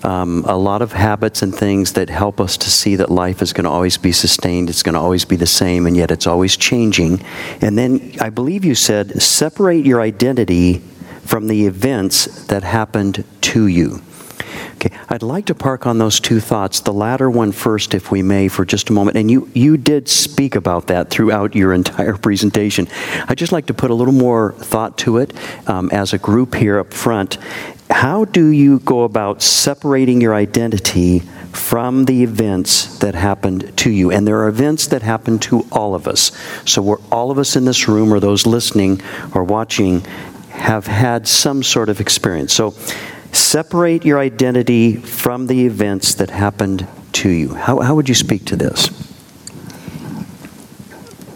[0.03, 3.53] um, a lot of habits and things that help us to see that life is
[3.53, 6.27] going to always be sustained, it's going to always be the same, and yet it's
[6.27, 7.23] always changing.
[7.61, 10.79] And then I believe you said separate your identity
[11.23, 14.03] from the events that happened to you.
[14.83, 18.23] Okay, I'd like to park on those two thoughts, the latter one first, if we
[18.23, 19.19] may, for just a moment.
[19.19, 22.89] And you, you did speak about that throughout your entire presentation.
[23.29, 25.35] I'd just like to put a little more thought to it
[25.69, 27.37] um, as a group here up front.
[27.91, 31.19] How do you go about separating your identity
[31.53, 34.11] from the events that happened to you?
[34.11, 36.33] And there are events that happen to all of us.
[36.65, 39.03] So, we're, all of us in this room, or those listening
[39.35, 40.01] or watching,
[40.53, 42.55] have had some sort of experience.
[42.55, 42.75] So,
[43.33, 47.55] Separate your identity from the events that happened to you.
[47.55, 48.91] How, how would you speak to this?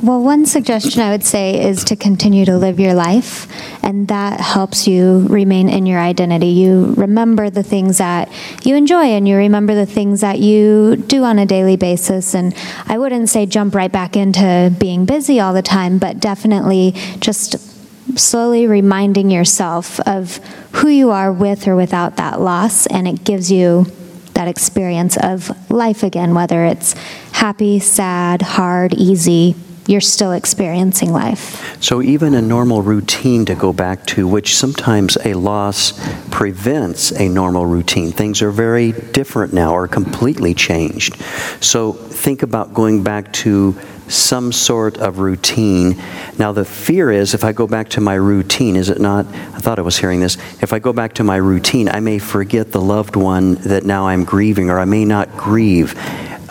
[0.05, 3.49] Well, one suggestion I would say is to continue to live your life,
[3.83, 6.49] and that helps you remain in your identity.
[6.49, 8.31] You remember the things that
[8.65, 12.35] you enjoy, and you remember the things that you do on a daily basis.
[12.35, 12.55] And
[12.85, 17.74] I wouldn't say jump right back into being busy all the time, but definitely just
[18.17, 20.37] slowly reminding yourself of
[20.73, 23.87] who you are with or without that loss, and it gives you
[24.35, 26.93] that experience of life again, whether it's
[27.33, 29.55] happy, sad, hard, easy.
[29.87, 31.83] You're still experiencing life.
[31.83, 35.93] So, even a normal routine to go back to, which sometimes a loss
[36.31, 38.11] prevents a normal routine.
[38.11, 41.21] Things are very different now or completely changed.
[41.61, 45.97] So, think about going back to some sort of routine.
[46.39, 49.27] Now, the fear is if I go back to my routine, is it not?
[49.27, 50.37] I thought I was hearing this.
[50.63, 54.07] If I go back to my routine, I may forget the loved one that now
[54.07, 55.95] I'm grieving, or I may not grieve.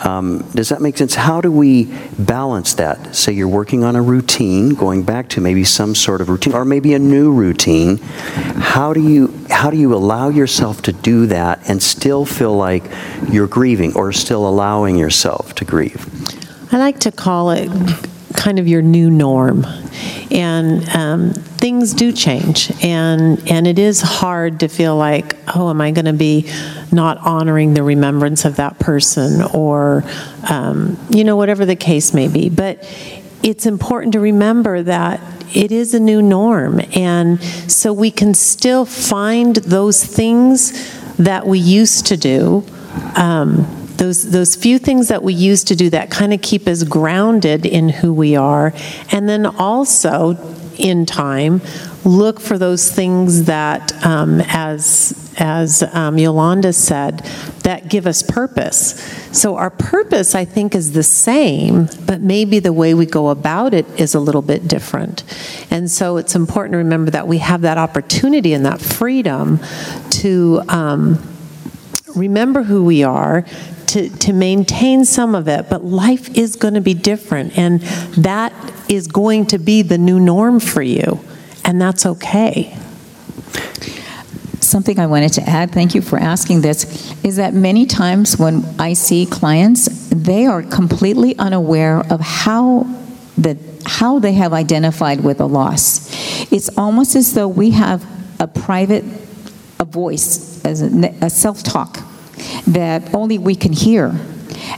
[0.04, 1.14] Um, does that make sense?
[1.14, 1.84] How do we
[2.18, 3.16] balance that?
[3.16, 6.64] Say you're working on a routine, going back to maybe some sort of routine, or
[6.64, 7.98] maybe a new routine.
[7.98, 12.84] How do you how do you allow yourself to do that and still feel like
[13.30, 16.43] you're grieving, or still allowing yourself to grieve?
[16.74, 17.70] I like to call it
[18.34, 19.64] kind of your new norm.
[20.32, 22.72] And um, things do change.
[22.82, 26.50] And, and it is hard to feel like, oh, am I going to be
[26.90, 30.02] not honoring the remembrance of that person or,
[30.50, 32.50] um, you know, whatever the case may be.
[32.50, 32.82] But
[33.44, 35.20] it's important to remember that
[35.54, 36.80] it is a new norm.
[36.96, 40.72] And so we can still find those things
[41.18, 42.64] that we used to do.
[43.14, 46.82] Um, those those few things that we used to do that kind of keep us
[46.84, 48.72] grounded in who we are
[49.12, 50.36] and then also
[50.76, 51.60] in time
[52.04, 57.18] look for those things that um, as as um, Yolanda said
[57.64, 59.00] that give us purpose.
[59.36, 63.74] So our purpose I think is the same but maybe the way we go about
[63.74, 65.24] it is a little bit different.
[65.70, 69.60] And so it's important to remember that we have that opportunity and that freedom
[70.10, 71.22] to um,
[72.14, 73.44] remember who we are
[73.94, 77.80] to, to maintain some of it, but life is going to be different, and
[78.18, 78.52] that
[78.88, 81.20] is going to be the new norm for you,
[81.64, 82.76] and that's okay.
[84.58, 88.64] Something I wanted to add, thank you for asking this, is that many times when
[88.80, 92.86] I see clients, they are completely unaware of how
[93.38, 96.10] the how they have identified with a loss.
[96.50, 98.04] It's almost as though we have
[98.40, 99.04] a private
[99.78, 101.98] a voice, as a, a self-talk
[102.66, 104.14] that only we can hear.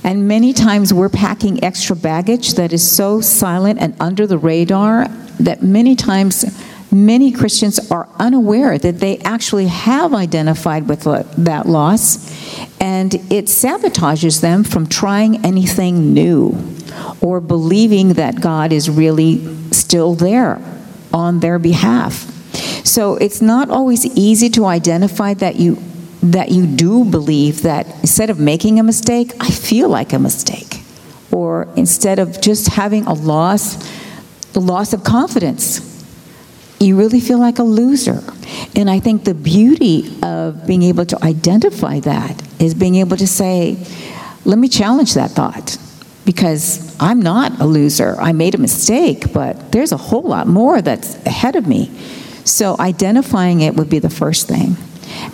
[0.03, 5.09] And many times we're packing extra baggage that is so silent and under the radar
[5.40, 6.44] that many times
[6.92, 12.31] many Christians are unaware that they actually have identified with that loss,
[12.81, 16.57] and it sabotages them from trying anything new
[17.20, 20.61] or believing that God is really still there
[21.12, 22.33] on their behalf.
[22.85, 25.79] So it's not always easy to identify that you
[26.32, 30.82] that you do believe that instead of making a mistake, I feel like a mistake.
[31.30, 33.76] Or instead of just having a loss,
[34.52, 35.80] the loss of confidence,
[36.80, 38.22] you really feel like a loser.
[38.74, 43.26] And I think the beauty of being able to identify that is being able to
[43.26, 43.76] say,
[44.44, 45.78] let me challenge that thought
[46.24, 48.16] because I'm not a loser.
[48.18, 51.90] I made a mistake, but there's a whole lot more that's ahead of me.
[52.44, 54.76] So identifying it would be the first thing.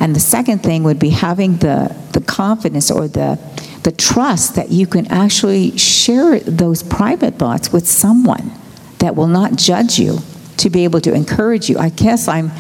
[0.01, 3.39] And the second thing would be having the, the confidence or the,
[3.83, 8.53] the trust that you can actually share those private thoughts with someone
[8.99, 10.19] that will not judge you
[10.59, 11.79] to be able to encourage you.
[11.79, 12.51] I guess I'm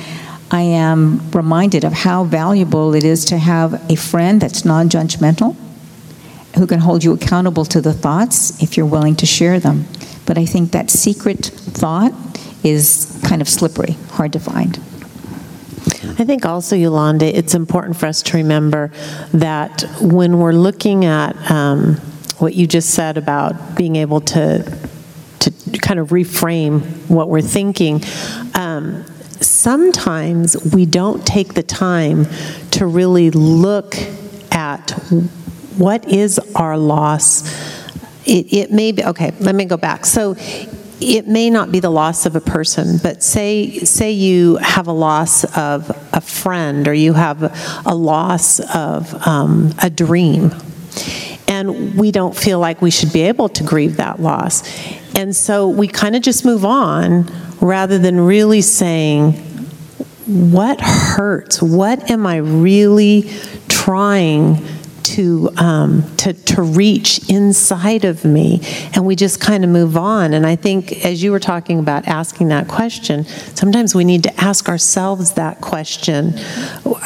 [0.53, 5.57] I am reminded of how valuable it is to have a friend that's non-judgmental
[6.59, 9.87] who can hold you accountable to the thoughts if you're willing to share them.
[10.27, 12.13] But I think that secret thought
[12.63, 14.79] is kind of slippery, hard to find.
[16.19, 18.93] I think also, Yolanda, it's important for us to remember
[19.33, 21.97] that when we're looking at um,
[22.39, 24.79] what you just said about being able to
[25.41, 28.01] to kind of reframe what we're thinking.
[28.55, 29.05] Um,
[29.41, 32.27] sometimes we don't take the time
[32.73, 33.97] to really look
[34.53, 34.91] at
[35.77, 37.43] what is our loss.
[38.25, 39.33] It, it may be okay.
[39.41, 40.07] Let me go back.
[40.07, 40.37] So
[41.03, 44.93] it may not be the loss of a person, but say say you have a
[44.93, 47.43] loss of a friend or you have
[47.87, 50.55] a loss of um, a dream,
[51.49, 54.63] and we don't feel like we should be able to grieve that loss,
[55.17, 59.33] and so we kind of just move on rather than really saying,
[60.27, 61.61] "What hurts?
[61.61, 63.31] What am I really
[63.69, 64.65] trying?"
[65.05, 68.61] To, um, to, to reach inside of me.
[68.95, 70.35] And we just kind of move on.
[70.35, 74.41] And I think, as you were talking about asking that question, sometimes we need to
[74.41, 76.35] ask ourselves that question.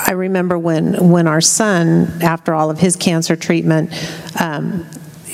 [0.07, 3.93] I remember when, when our son, after all of his cancer treatment,
[4.41, 4.87] um,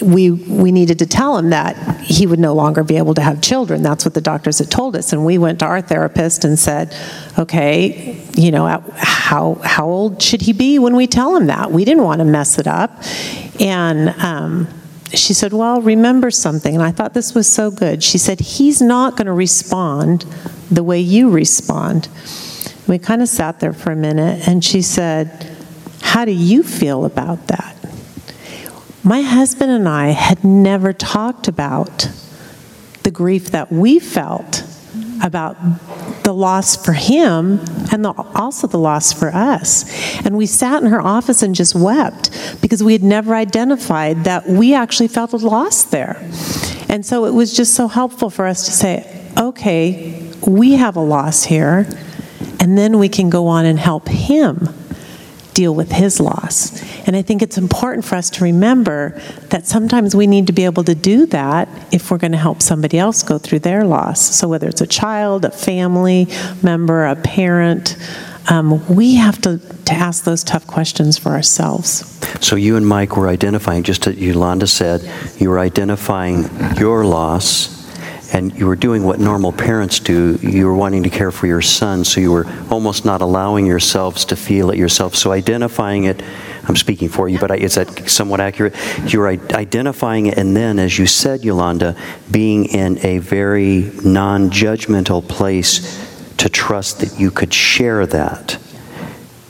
[0.02, 3.40] we we needed to tell him that he would no longer be able to have
[3.40, 3.82] children.
[3.82, 6.94] That's what the doctors had told us, and we went to our therapist and said,
[7.38, 11.70] "Okay, you know, how how old should he be when we tell him that?
[11.70, 13.02] We didn't want to mess it up."
[13.60, 14.68] And um,
[15.14, 18.02] she said, "Well, remember something." And I thought this was so good.
[18.02, 20.26] She said, "He's not going to respond
[20.70, 22.08] the way you respond."
[22.88, 25.56] We kind of sat there for a minute, and she said,
[26.00, 27.76] "How do you feel about that?"
[29.04, 32.08] My husband and I had never talked about
[33.02, 34.62] the grief that we felt
[35.20, 35.56] about
[36.22, 37.58] the loss for him
[37.90, 39.84] and the, also the loss for us.
[40.24, 42.30] And we sat in her office and just wept
[42.62, 46.16] because we had never identified that we actually felt a loss there.
[46.88, 51.00] And so it was just so helpful for us to say, okay, we have a
[51.00, 51.88] loss here,
[52.60, 54.68] and then we can go on and help him
[55.54, 56.82] deal with his loss.
[57.06, 60.64] And I think it's important for us to remember that sometimes we need to be
[60.64, 64.20] able to do that if we're going to help somebody else go through their loss.
[64.20, 66.28] So whether it's a child, a family
[66.62, 67.96] member, a parent,
[68.50, 72.08] um, we have to, to ask those tough questions for ourselves.
[72.40, 77.81] So you and Mike were identifying, just as Yolanda said, you were identifying your loss
[78.32, 80.38] and you were doing what normal parents do.
[80.42, 84.24] You were wanting to care for your son, so you were almost not allowing yourselves
[84.26, 85.14] to feel it yourself.
[85.14, 86.22] So identifying it,
[86.66, 88.74] I'm speaking for you, but is that somewhat accurate?
[89.12, 91.94] You were identifying it, and then, as you said, Yolanda,
[92.30, 96.08] being in a very non judgmental place
[96.38, 98.58] to trust that you could share that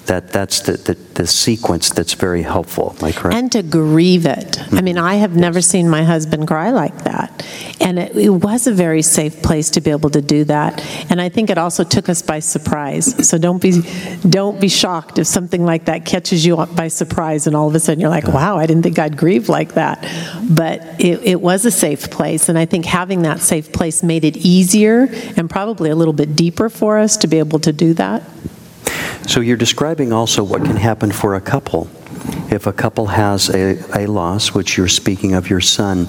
[0.07, 2.97] that that's the, the, the, sequence that's very helpful.
[2.99, 3.37] Am I correct?
[3.37, 4.61] And to grieve it.
[4.61, 4.85] I mm-hmm.
[4.85, 7.47] mean, I have never seen my husband cry like that.
[7.81, 10.85] And it, it, was a very safe place to be able to do that.
[11.11, 13.29] And I think it also took us by surprise.
[13.29, 13.83] So don't be
[14.29, 17.81] don't be shocked if something like that catches you by surprise and all of a
[17.81, 20.03] sudden you're like, wow, I didn't think I'd grieve like that.
[20.51, 22.49] But it, it was a safe place.
[22.49, 26.35] And I think having that safe place made it easier and probably a little bit
[26.35, 28.23] deeper for us to be able to do that.
[29.27, 31.89] So you're describing also what can happen for a couple.
[32.51, 36.07] If a couple has a, a loss, which you're speaking of your son,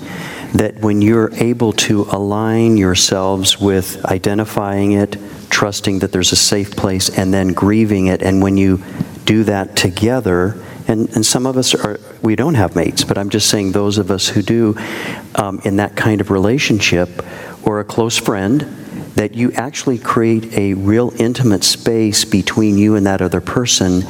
[0.54, 5.18] that when you're able to align yourselves with identifying it,
[5.50, 8.84] trusting that there's a safe place, and then grieving it, and when you
[9.26, 13.30] do that together, and, and some of us are, we don't have mates, but I'm
[13.30, 14.76] just saying those of us who do,
[15.36, 17.26] um, in that kind of relationship,
[17.66, 18.83] or a close friend,
[19.16, 24.04] that you actually create a real intimate space between you and that other person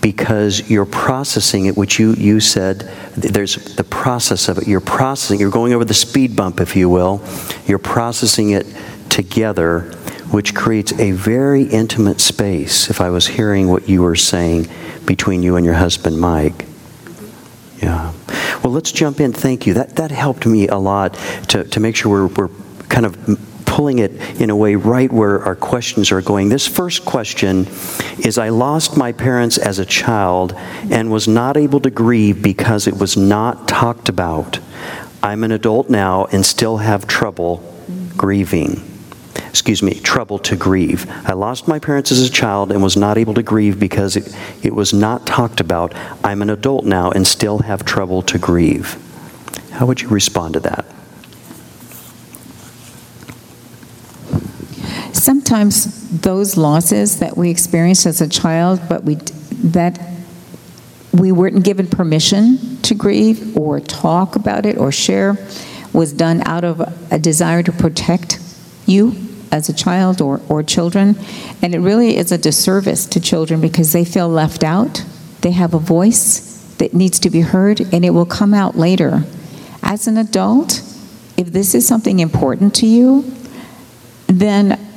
[0.00, 2.80] because you're processing it, which you, you said,
[3.16, 4.68] there's the process of it.
[4.68, 7.22] You're processing, you're going over the speed bump, if you will.
[7.66, 8.66] You're processing it
[9.08, 9.80] together,
[10.30, 14.68] which creates a very intimate space, if I was hearing what you were saying,
[15.04, 16.66] between you and your husband, Mike.
[17.82, 18.12] Yeah.
[18.62, 19.32] Well, let's jump in.
[19.32, 19.74] Thank you.
[19.74, 21.14] That, that helped me a lot
[21.48, 22.54] to, to make sure we're, we're
[22.88, 23.47] kind of
[23.78, 26.48] pulling it in a way right where our questions are going.
[26.48, 27.68] This first question
[28.18, 30.52] is I lost my parents as a child
[30.90, 34.58] and was not able to grieve because it was not talked about.
[35.22, 37.62] I'm an adult now and still have trouble
[38.16, 38.82] grieving.
[39.48, 41.08] Excuse me, trouble to grieve.
[41.24, 44.36] I lost my parents as a child and was not able to grieve because it,
[44.60, 45.94] it was not talked about.
[46.24, 48.96] I'm an adult now and still have trouble to grieve.
[49.70, 50.97] How would you respond to that?
[55.18, 59.98] Sometimes those losses that we experienced as a child, but we that
[61.12, 65.36] we weren't given permission to grieve or talk about it or share,
[65.92, 68.38] was done out of a desire to protect
[68.86, 69.14] you
[69.50, 71.16] as a child or, or children.
[71.62, 75.04] And it really is a disservice to children because they feel left out.
[75.40, 79.24] They have a voice that needs to be heard, and it will come out later.
[79.82, 80.82] As an adult,
[81.36, 83.24] if this is something important to you,
[84.26, 84.87] then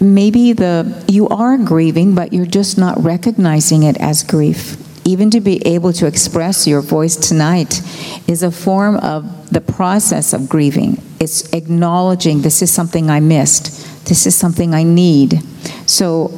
[0.00, 4.76] maybe the you are grieving but you're just not recognizing it as grief.
[5.06, 7.82] Even to be able to express your voice tonight
[8.26, 11.00] is a form of the process of grieving.
[11.20, 14.06] It's acknowledging this is something i missed.
[14.06, 15.42] This is something i need.
[15.86, 16.28] So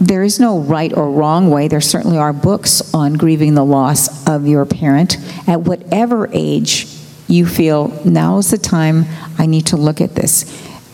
[0.00, 1.66] there is no right or wrong way.
[1.66, 5.16] There certainly are books on grieving the loss of your parent.
[5.48, 6.86] At whatever age
[7.26, 9.06] you feel now is the time
[9.38, 10.44] i need to look at this.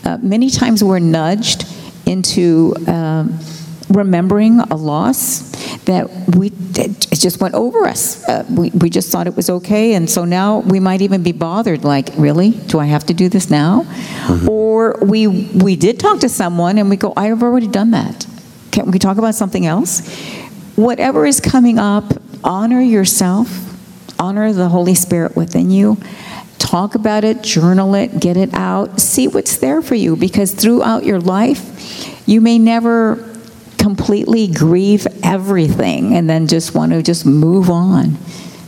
[0.03, 1.65] Uh, many times we're nudged
[2.11, 3.39] into um,
[3.89, 5.51] remembering a loss
[5.85, 8.27] that we it just went over us.
[8.27, 11.31] Uh, we, we just thought it was okay, and so now we might even be
[11.31, 11.83] bothered.
[11.83, 13.83] Like, really, do I have to do this now?
[13.83, 14.49] Mm-hmm.
[14.49, 18.25] Or we we did talk to someone, and we go, I have already done that.
[18.71, 20.07] Can we talk about something else?
[20.75, 22.05] Whatever is coming up,
[22.43, 23.47] honor yourself,
[24.19, 25.97] honor the Holy Spirit within you,
[26.71, 31.03] talk about it, journal it, get it out, see what's there for you because throughout
[31.03, 31.61] your life,
[32.25, 33.17] you may never
[33.77, 38.15] completely grieve everything and then just want to just move on.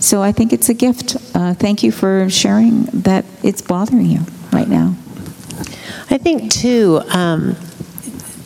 [0.01, 1.15] So I think it's a gift.
[1.33, 4.19] Uh, thank you for sharing that it's bothering you
[4.51, 4.95] right now.
[6.09, 7.55] I think, too, um,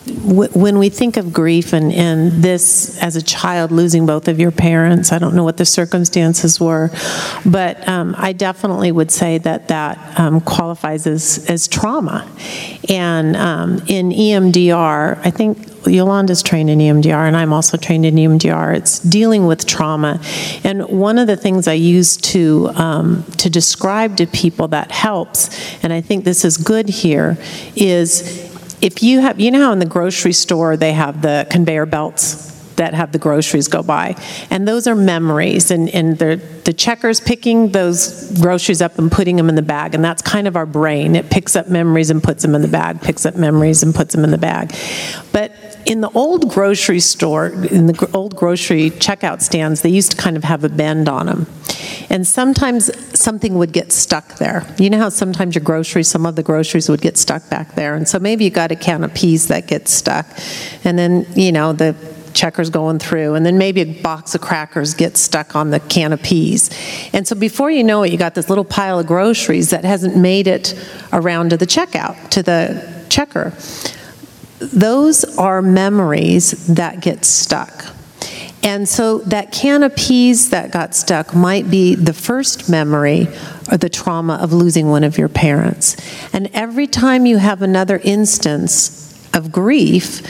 [0.10, 4.52] when we think of grief and, and this as a child losing both of your
[4.52, 6.92] parents, I don't know what the circumstances were,
[7.46, 12.30] but um, I definitely would say that that um, qualifies as, as trauma.
[12.90, 18.16] And um, in EMDR, I think Yolanda's trained in EMDR, and I'm also trained in
[18.16, 18.76] EMDR.
[18.76, 20.22] It's dealing with trauma,
[20.64, 25.50] and one of the things I use to um, to describe to people that helps,
[25.84, 27.38] and I think this is good here,
[27.76, 28.47] is
[28.82, 32.47] if you have, you know how in the grocery store they have the conveyor belts
[32.78, 34.16] that have the groceries go by.
[34.50, 39.36] And those are memories, and, and the, the checker's picking those groceries up and putting
[39.36, 41.16] them in the bag, and that's kind of our brain.
[41.16, 44.14] It picks up memories and puts them in the bag, picks up memories and puts
[44.14, 44.74] them in the bag.
[45.34, 45.52] But
[45.86, 50.36] in the old grocery store, in the old grocery checkout stands, they used to kind
[50.36, 51.48] of have a bend on them.
[52.10, 54.66] And sometimes something would get stuck there.
[54.78, 57.96] You know how sometimes your groceries, some of the groceries would get stuck back there.
[57.96, 60.26] And so maybe you got a can of peas that gets stuck.
[60.84, 61.94] And then, you know, the
[62.38, 66.14] checkers going through, and then maybe a box of crackers gets stuck on the can
[66.14, 66.70] of peas.
[67.12, 70.16] And so before you know it, you got this little pile of groceries that hasn't
[70.16, 70.74] made it
[71.12, 73.54] around to the checkout, to the checker.
[74.60, 77.86] Those are memories that get stuck.
[78.64, 83.28] And so that can of peas that got stuck might be the first memory
[83.72, 85.96] or the trauma of losing one of your parents.
[86.34, 90.22] And every time you have another instance of grief,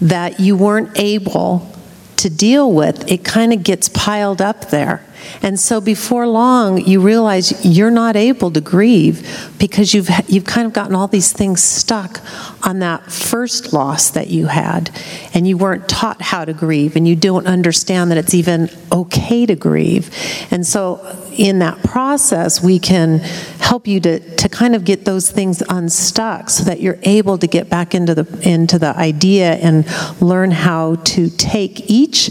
[0.00, 1.70] that you weren't able
[2.16, 5.04] to deal with, it kind of gets piled up there.
[5.42, 10.66] And so before long, you realize you're not able to grieve because you've, you've kind
[10.66, 12.20] of gotten all these things stuck
[12.66, 14.90] on that first loss that you had.
[15.32, 19.46] And you weren't taught how to grieve, and you don't understand that it's even okay
[19.46, 20.10] to grieve.
[20.50, 21.00] And so
[21.36, 23.18] in that process, we can
[23.58, 27.46] help you to, to kind of get those things unstuck so that you're able to
[27.46, 29.86] get back into the, into the idea and
[30.20, 32.30] learn how to take each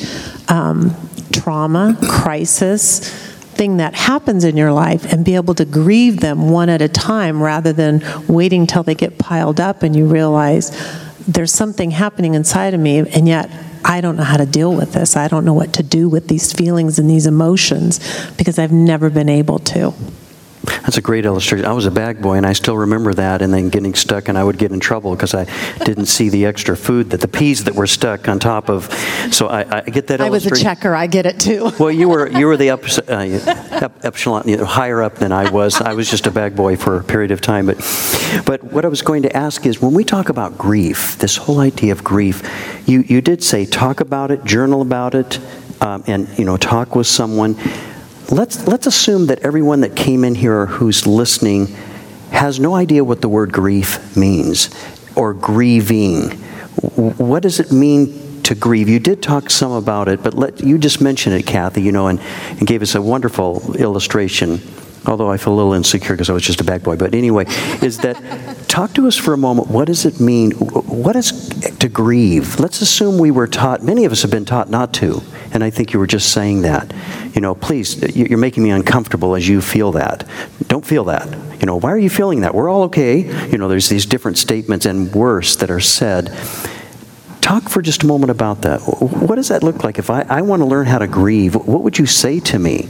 [0.49, 0.95] um,
[1.33, 2.99] trauma, crisis,
[3.53, 6.87] thing that happens in your life and be able to grieve them one at a
[6.87, 10.71] time rather than waiting till they get piled up and you realize
[11.27, 13.49] there's something happening inside of me and yet
[13.85, 15.15] I don't know how to deal with this.
[15.15, 17.99] I don't know what to do with these feelings and these emotions
[18.37, 19.93] because I've never been able to.
[20.63, 21.65] That's a great illustration.
[21.65, 24.37] I was a bag boy, and I still remember that, and then getting stuck, and
[24.37, 25.45] I would get in trouble because I
[25.83, 28.85] didn't see the extra food that the peas that were stuck on top of.
[29.31, 30.21] So I, I get that.
[30.21, 30.95] I was a checker.
[30.95, 31.71] I get it too.
[31.79, 35.49] well, you were you were the up, uh, epsilon you know, higher up than I
[35.49, 35.81] was.
[35.81, 37.65] I was just a bag boy for a period of time.
[37.65, 37.77] But
[38.45, 41.59] but what I was going to ask is, when we talk about grief, this whole
[41.59, 42.41] idea of grief,
[42.87, 45.39] you you did say talk about it, journal about it,
[45.81, 47.57] um, and you know talk with someone
[48.31, 51.67] let's, let's assume that everyone that came in here or who's listening
[52.31, 54.69] has no idea what the word grief means
[55.15, 56.31] or grieving.
[56.95, 58.89] What does it mean to grieve?
[58.89, 62.07] You did talk some about it, but let, you just mentioned it, Kathy, you know,
[62.07, 62.19] and,
[62.49, 64.59] and gave us a wonderful illustration
[65.05, 66.95] although I feel a little insecure because I was just a bad boy.
[66.95, 67.45] But anyway,
[67.81, 68.17] is that
[68.67, 69.67] talk to us for a moment.
[69.67, 70.51] What does it mean?
[70.51, 71.49] What is
[71.79, 72.59] to grieve?
[72.59, 75.21] Let's assume we were taught, many of us have been taught not to.
[75.51, 76.91] And I think you were just saying that.
[77.35, 80.27] You know, please, you're making me uncomfortable as you feel that.
[80.67, 81.27] Don't feel that.
[81.59, 82.55] You know, why are you feeling that?
[82.55, 83.49] We're all okay.
[83.51, 86.35] You know, there's these different statements and worse that are said.
[87.43, 88.79] Talk for just a moment about that.
[88.79, 89.99] What does that look like?
[89.99, 92.87] If I, I want to learn how to grieve, what would you say to me?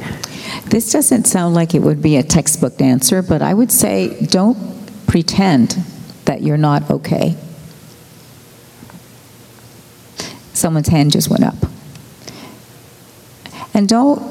[0.65, 4.55] This doesn't sound like it would be a textbook answer, but I would say don't
[5.07, 5.71] pretend
[6.25, 7.35] that you're not okay.
[10.53, 11.55] Someone's hand just went up.
[13.73, 14.21] And don't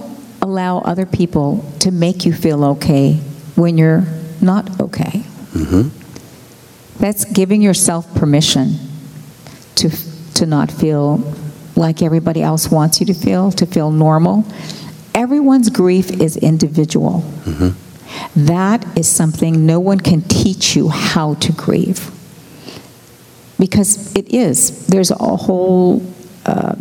[0.40, 3.14] allow other people to make you feel okay
[3.56, 4.06] when you're
[4.40, 5.24] not okay.
[5.50, 5.88] Mm-hmm.
[7.00, 8.74] That's giving yourself permission
[9.74, 9.90] to,
[10.34, 11.34] to not feel
[11.76, 14.44] like everybody else wants you to feel, to feel normal
[15.14, 17.22] everyone's grief is individual.
[17.44, 18.46] Mm-hmm.
[18.46, 22.10] That is something no one can teach you how to grieve.
[23.58, 24.86] Because it is.
[24.86, 26.02] There's a whole.
[26.44, 26.74] Uh,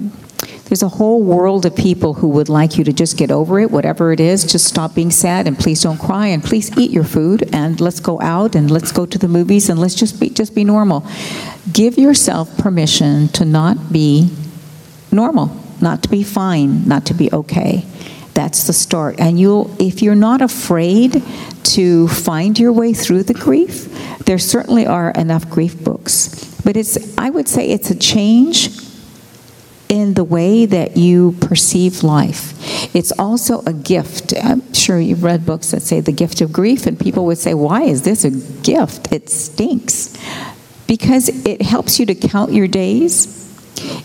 [0.71, 3.69] there's a whole world of people who would like you to just get over it,
[3.69, 4.49] whatever it is.
[4.49, 7.99] Just stop being sad and please don't cry and please eat your food and let's
[7.99, 11.05] go out and let's go to the movies and let's just be just be normal.
[11.73, 14.29] Give yourself permission to not be
[15.11, 15.51] normal,
[15.81, 17.83] not to be fine, not to be okay.
[18.33, 19.19] That's the start.
[19.19, 21.21] And you'll, if you're not afraid
[21.75, 26.61] to find your way through the grief, there certainly are enough grief books.
[26.63, 28.69] But it's, I would say it's a change
[29.91, 32.95] in the way that you perceive life.
[32.95, 34.33] It's also a gift.
[34.41, 37.53] I'm sure you've read books that say the gift of grief, and people would say,
[37.53, 38.31] Why is this a
[38.63, 39.11] gift?
[39.11, 40.17] It stinks
[40.87, 43.37] because it helps you to count your days.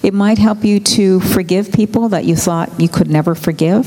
[0.03, 3.87] It might help you to forgive people that you thought you could never forgive.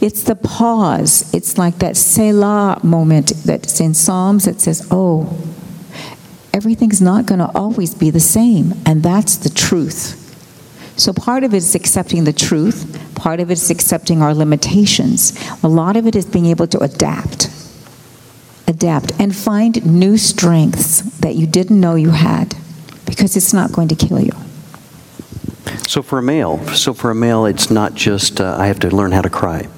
[0.00, 1.32] It's the pause.
[1.34, 5.40] It's like that Selah moment that's in Psalms that says, oh,
[6.52, 8.74] everything's not going to always be the same.
[8.84, 10.21] And that's the truth.
[10.96, 15.32] So part of it is accepting the truth, part of it is accepting our limitations.
[15.62, 17.50] A lot of it is being able to adapt.
[18.68, 22.54] Adapt and find new strengths that you didn't know you had
[23.06, 24.32] because it's not going to kill you.
[25.86, 28.94] So for a male, so for a male, it's not just uh, I have to
[28.94, 29.68] learn how to cry.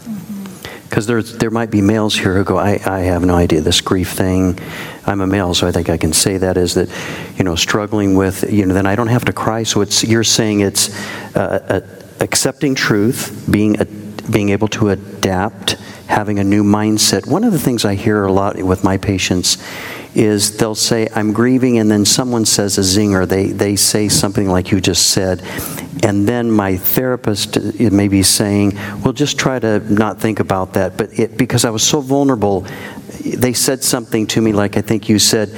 [0.94, 3.80] Because there's there might be males here who go, I, I have no idea this
[3.80, 4.56] grief thing.
[5.04, 6.88] I'm a male, so I think I can say that is that,
[7.36, 9.64] you know, struggling with, you know, then I don't have to cry.
[9.64, 10.96] So it's you're saying it's
[11.34, 11.80] uh, uh,
[12.20, 13.86] accepting truth, being a,
[14.30, 15.72] being able to adapt,
[16.06, 17.26] having a new mindset.
[17.26, 19.58] One of the things I hear a lot with my patients
[20.14, 23.26] is they'll say, I'm grieving, and then someone says a zinger.
[23.26, 25.42] They, they say something like you just said.
[26.04, 30.98] And then my therapist may be saying, well, just try to not think about that.
[30.98, 32.66] But it, because I was so vulnerable,
[33.24, 35.48] they said something to me like I think you said,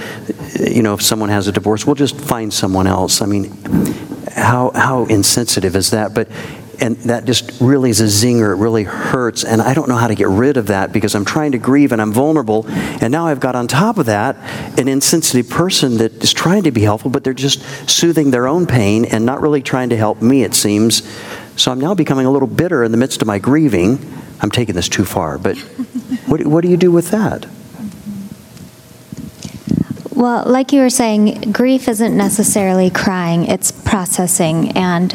[0.61, 3.23] you know, if someone has a divorce, we'll just find someone else.
[3.23, 3.51] I mean,
[4.37, 6.15] how, how insensitive is that?
[6.15, 6.29] But
[6.81, 8.53] and that just really is a zinger.
[8.53, 9.45] It really hurts.
[9.45, 11.93] And I don't know how to get rid of that because I'm trying to grieve
[11.93, 12.67] and I'm vulnerable.
[12.69, 14.37] And now I've got on top of that
[14.79, 18.67] an insensitive person that is trying to be helpful, but they're just soothing their own
[18.67, 21.03] pain and not really trying to help me, it seems.
[21.57, 23.99] So I'm now becoming a little bitter in the midst of my grieving.
[24.41, 25.57] I'm taking this too far, but
[26.27, 27.47] what, what do you do with that?
[30.17, 34.71] Well, like you were saying, grief isn't necessarily crying, it's processing.
[34.71, 35.15] And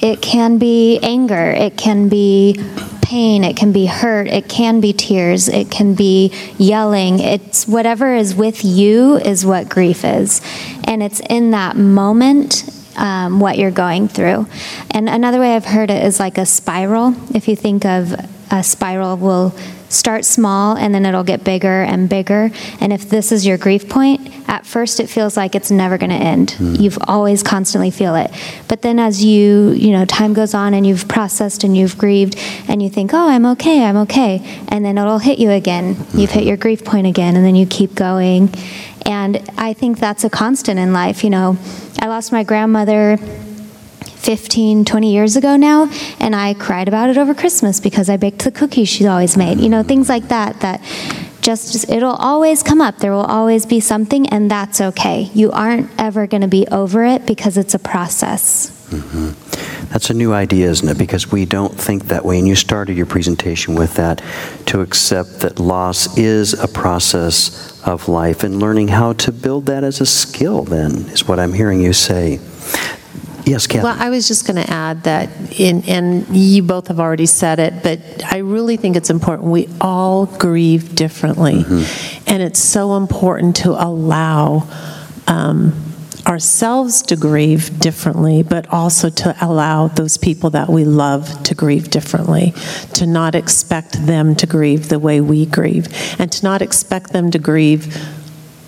[0.00, 2.56] it can be anger, it can be
[3.02, 7.20] pain, it can be hurt, it can be tears, it can be yelling.
[7.20, 10.40] It's whatever is with you is what grief is.
[10.84, 14.46] And it's in that moment um, what you're going through.
[14.90, 17.14] And another way I've heard it is like a spiral.
[17.34, 18.14] If you think of
[18.50, 19.54] a spiral, will
[19.96, 22.50] start small and then it'll get bigger and bigger.
[22.80, 26.10] And if this is your grief point, at first it feels like it's never going
[26.10, 26.50] to end.
[26.58, 26.80] Mm.
[26.80, 28.30] You've always constantly feel it.
[28.68, 32.36] But then as you, you know, time goes on and you've processed and you've grieved
[32.68, 33.84] and you think, "Oh, I'm okay.
[33.84, 35.96] I'm okay." And then it'll hit you again.
[36.14, 38.52] You've hit your grief point again and then you keep going.
[39.04, 41.56] And I think that's a constant in life, you know.
[42.00, 43.18] I lost my grandmother
[44.26, 48.42] 15, 20 years ago now, and I cried about it over Christmas because I baked
[48.42, 49.60] the cookies she always made.
[49.60, 50.82] You know, things like that, that
[51.42, 52.98] just, it'll always come up.
[52.98, 55.30] There will always be something, and that's okay.
[55.32, 58.72] You aren't ever going to be over it because it's a process.
[58.90, 59.92] Mm-hmm.
[59.92, 60.98] That's a new idea, isn't it?
[60.98, 62.40] Because we don't think that way.
[62.40, 64.24] And you started your presentation with that
[64.66, 69.84] to accept that loss is a process of life and learning how to build that
[69.84, 72.40] as a skill, then, is what I'm hearing you say.
[73.46, 73.84] Yes, Kathy.
[73.84, 77.60] Well, I was just going to add that, in, and you both have already said
[77.60, 79.48] it, but I really think it's important.
[79.48, 81.62] We all grieve differently.
[81.62, 82.24] Mm-hmm.
[82.26, 84.68] And it's so important to allow
[85.28, 85.80] um,
[86.26, 91.88] ourselves to grieve differently, but also to allow those people that we love to grieve
[91.88, 92.52] differently,
[92.94, 95.86] to not expect them to grieve the way we grieve,
[96.18, 97.94] and to not expect them to grieve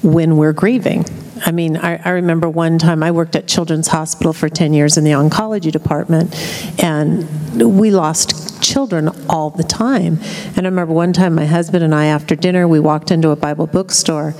[0.05, 1.05] when we're grieving.
[1.45, 4.97] I mean, I, I, remember one time I worked at Children's Hospital for 10 years
[4.97, 6.35] in the oncology department,
[6.83, 7.29] and
[7.77, 10.19] we lost children all the time.
[10.57, 13.37] And I remember one time my husband and I, after dinner, we walked into a
[13.37, 14.35] Bible bookstore,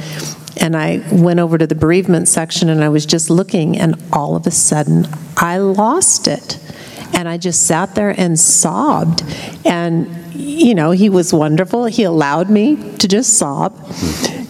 [0.61, 4.37] and I went over to the bereavement section, and I was just looking, and all
[4.37, 6.59] of a sudden, I lost it.
[7.19, 9.25] And I just sat there and sobbed.
[9.65, 11.87] And, you know, he was wonderful.
[11.87, 13.77] He allowed me to just sob.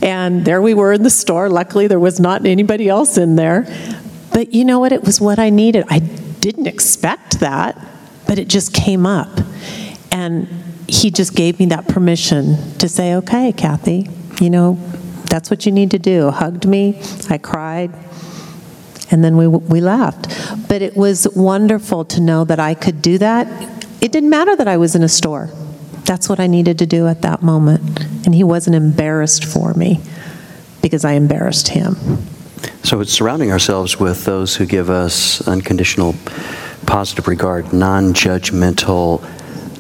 [0.03, 1.49] And there we were in the store.
[1.49, 3.67] Luckily, there was not anybody else in there.
[4.35, 4.93] But you know what?
[4.93, 5.87] It was what I needed.
[5.89, 7.83] I didn't expect that,
[8.27, 9.31] but it just came up.
[10.13, 10.47] And
[10.87, 14.11] he just gave me that permission to say, okay, Kathy,
[14.43, 14.75] you know,
[15.25, 16.31] that's what you need to do.
[16.31, 17.01] Hugged me,
[17.31, 17.95] I cried,
[19.11, 20.29] and then we, we laughed.
[20.69, 23.47] But it was wonderful to know that I could do that.
[24.01, 25.51] It didn't matter that I was in a store.
[26.05, 28.05] That's what I needed to do at that moment.
[28.25, 30.01] And he wasn't embarrassed for me
[30.83, 31.97] because I embarrassed him.
[32.83, 36.15] So it's surrounding ourselves with those who give us unconditional
[36.87, 39.23] positive regard, non judgmental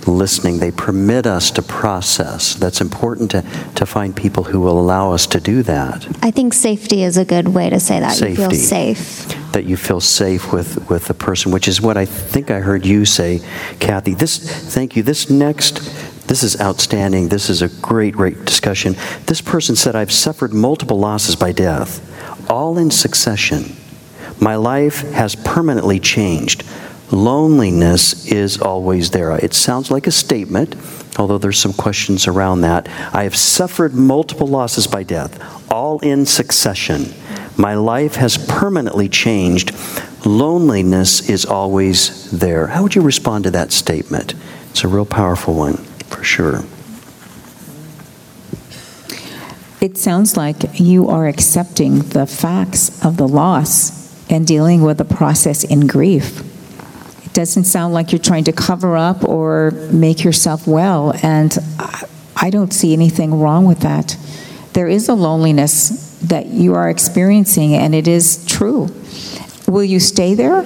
[0.08, 0.58] listening.
[0.58, 2.54] They permit us to process.
[2.54, 3.42] That's important to,
[3.74, 6.06] to find people who will allow us to do that.
[6.22, 8.16] I think safety is a good way to say that.
[8.16, 8.42] Safety.
[8.42, 9.52] You feel safe.
[9.52, 12.84] That you feel safe with, with the person, which is what I think I heard
[12.86, 13.40] you say,
[13.80, 14.14] Kathy.
[14.14, 14.38] This,
[14.74, 15.02] thank you.
[15.02, 15.78] This next,
[16.28, 17.28] this is outstanding.
[17.28, 18.96] This is a great, great discussion.
[19.26, 22.00] This person said, I've suffered multiple losses by death,
[22.50, 23.76] all in succession.
[24.40, 26.64] My life has permanently changed.
[27.10, 29.32] Loneliness is always there.
[29.36, 30.76] It sounds like a statement,
[31.18, 32.86] although there's some questions around that.
[33.14, 35.40] I have suffered multiple losses by death,
[35.70, 37.14] all in succession.
[37.56, 39.74] My life has permanently changed.
[40.26, 42.68] Loneliness is always there.
[42.68, 44.34] How would you respond to that statement?
[44.70, 45.78] It's a real powerful one,
[46.08, 46.64] for sure.
[49.80, 53.96] It sounds like you are accepting the facts of the loss
[54.30, 56.42] and dealing with the process in grief.
[57.28, 61.56] It doesn't sound like you're trying to cover up or make yourself well, and
[62.34, 64.16] I don't see anything wrong with that.
[64.72, 68.88] There is a loneliness that you are experiencing, and it is true.
[69.66, 70.62] Will you stay there?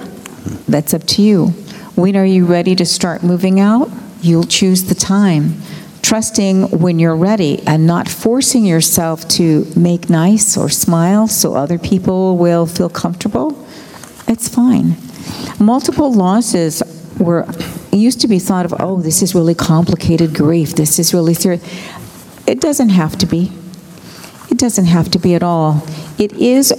[0.69, 1.47] That's up to you.
[1.95, 3.89] When are you ready to start moving out?
[4.21, 5.61] You'll choose the time
[6.01, 11.77] trusting when you're ready and not forcing yourself to make nice or smile so other
[11.77, 13.67] people will feel comfortable,
[14.29, 14.95] it's fine.
[15.59, 16.81] Multiple losses
[17.19, 17.47] were
[17.91, 20.73] used to be thought of, oh, this is really complicated grief.
[20.73, 21.63] This is really serious.
[22.47, 23.51] It doesn't have to be.
[24.49, 25.85] It doesn't have to be at all.
[26.17, 26.71] It is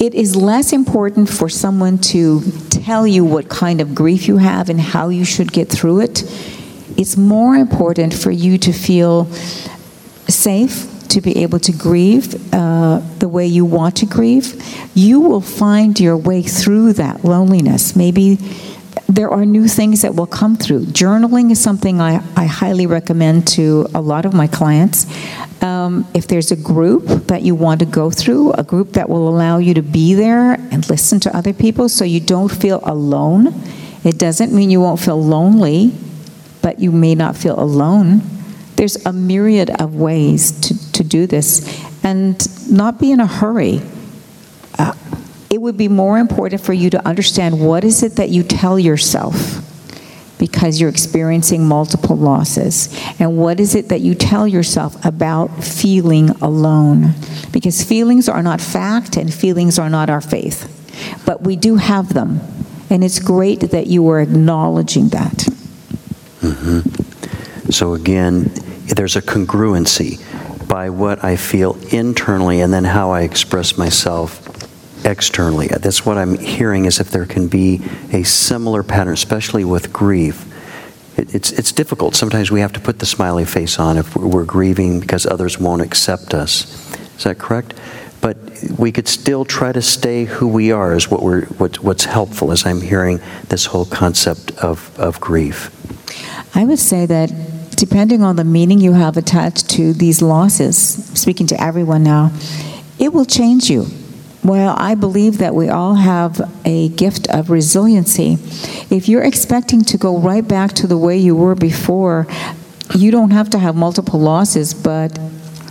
[0.00, 4.70] it is less important for someone to tell you what kind of grief you have
[4.70, 6.22] and how you should get through it
[6.98, 9.26] it's more important for you to feel
[10.26, 14.62] safe, to be able to grieve uh, the way you want to grieve.
[14.94, 17.96] You will find your way through that loneliness.
[17.96, 18.38] Maybe
[19.08, 20.86] there are new things that will come through.
[20.86, 25.06] Journaling is something I, I highly recommend to a lot of my clients.
[25.62, 29.28] Um, if there's a group that you want to go through, a group that will
[29.28, 33.54] allow you to be there and listen to other people so you don't feel alone,
[34.04, 35.92] it doesn't mean you won't feel lonely
[36.62, 38.20] but you may not feel alone.
[38.76, 41.64] There's a myriad of ways to, to do this
[42.04, 43.80] and not be in a hurry.
[44.78, 44.94] Uh,
[45.50, 48.78] it would be more important for you to understand what is it that you tell
[48.78, 49.64] yourself
[50.38, 52.88] because you're experiencing multiple losses.
[53.18, 57.14] And what is it that you tell yourself about feeling alone?
[57.52, 60.74] Because feelings are not fact and feelings are not our faith.
[61.26, 62.40] But we do have them.
[62.90, 65.34] And it's great that you are acknowledging that.
[66.40, 67.70] Mm-hmm.
[67.70, 68.50] So again,
[68.86, 70.22] there's a congruency
[70.68, 74.44] by what I feel internally and then how I express myself
[75.04, 75.68] externally.
[75.68, 77.80] That's what I'm hearing is if there can be
[78.12, 80.44] a similar pattern, especially with grief.
[81.18, 82.14] It, it's, it's difficult.
[82.14, 85.82] Sometimes we have to put the smiley face on if we're grieving because others won't
[85.82, 86.66] accept us.
[87.16, 87.74] Is that correct?
[88.20, 88.36] But
[88.76, 92.52] we could still try to stay who we are is what we're, what, what's helpful
[92.52, 95.74] as I'm hearing this whole concept of, of grief.
[96.54, 97.30] I would say that
[97.78, 102.32] depending on the meaning you have attached to these losses, speaking to everyone now,
[102.98, 103.86] it will change you.
[104.42, 108.36] Well, I believe that we all have a gift of resiliency.
[108.90, 112.26] If you're expecting to go right back to the way you were before,
[112.96, 115.16] you don't have to have multiple losses, but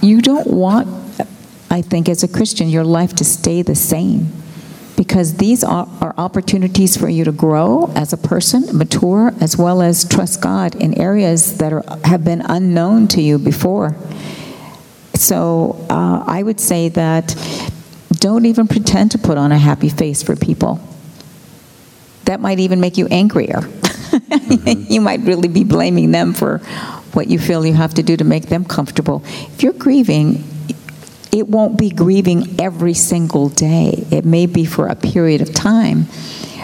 [0.01, 0.87] you don't want,
[1.69, 4.31] I think, as a Christian, your life to stay the same
[4.97, 9.81] because these are, are, opportunities for you to grow as a person, mature, as well
[9.81, 13.95] as trust God in areas that are, have been unknown to you before.
[15.13, 17.35] So uh, I would say that
[18.09, 20.79] don't even pretend to put on a happy face for people.
[22.25, 23.61] That might even make you angrier.
[23.61, 24.91] Mm-hmm.
[24.91, 26.57] you might really be blaming them for
[27.13, 29.21] what you feel you have to do to make them comfortable.
[29.25, 30.43] If you're grieving,
[31.31, 34.05] it won't be grieving every single day.
[34.11, 36.07] It may be for a period of time,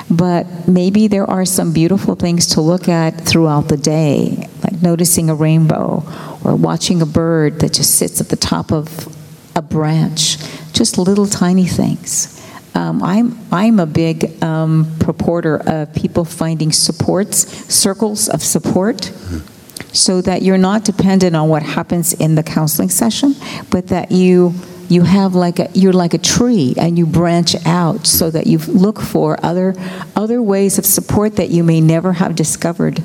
[0.09, 5.29] but maybe there are some beautiful things to look at throughout the day, like noticing
[5.29, 6.03] a rainbow
[6.43, 9.07] or watching a bird that just sits at the top of
[9.55, 10.37] a branch,
[10.73, 12.39] just little tiny things.
[12.75, 18.97] Um, I'm, I'm a big um, purporter of people finding supports, circles of support.
[18.97, 19.52] Mm-hmm
[19.93, 23.35] so that you're not dependent on what happens in the counseling session,
[23.69, 24.53] but that you
[24.89, 28.57] you have like a you're like a tree and you branch out so that you
[28.57, 29.75] look for other
[30.15, 33.03] other ways of support that you may never have discovered.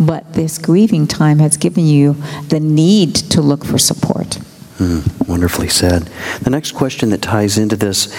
[0.00, 2.14] But this grieving time has given you
[2.48, 4.38] the need to look for support.
[4.78, 6.10] Mm, wonderfully said.
[6.42, 8.12] The next question that ties into this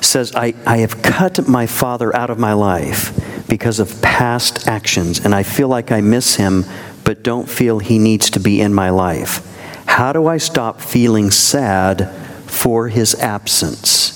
[0.00, 5.24] says I, I have cut my father out of my life because of past actions
[5.24, 6.64] and i feel like i miss him
[7.04, 9.46] but don't feel he needs to be in my life.
[9.86, 12.10] How do I stop feeling sad
[12.46, 14.14] for his absence?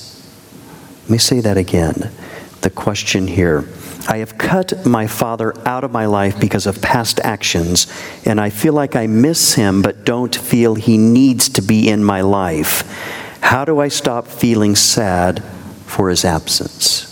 [1.05, 2.11] Let me say that again.
[2.63, 3.69] The question here
[4.09, 7.87] I have cut my father out of my life because of past actions,
[8.25, 12.03] and I feel like I miss him, but don't feel he needs to be in
[12.03, 12.83] my life.
[13.43, 15.43] How do I stop feeling sad
[15.87, 17.08] for his absence?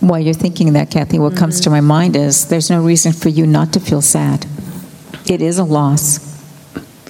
[0.00, 3.28] While you're thinking that, Kathy, what comes to my mind is there's no reason for
[3.28, 4.46] you not to feel sad.
[5.28, 6.30] It is a loss.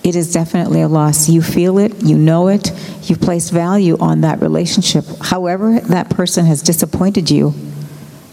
[0.03, 1.29] It is definitely a loss.
[1.29, 2.73] You feel it, you know it,
[3.05, 5.05] you place value on that relationship.
[5.21, 7.55] However, that person has disappointed you,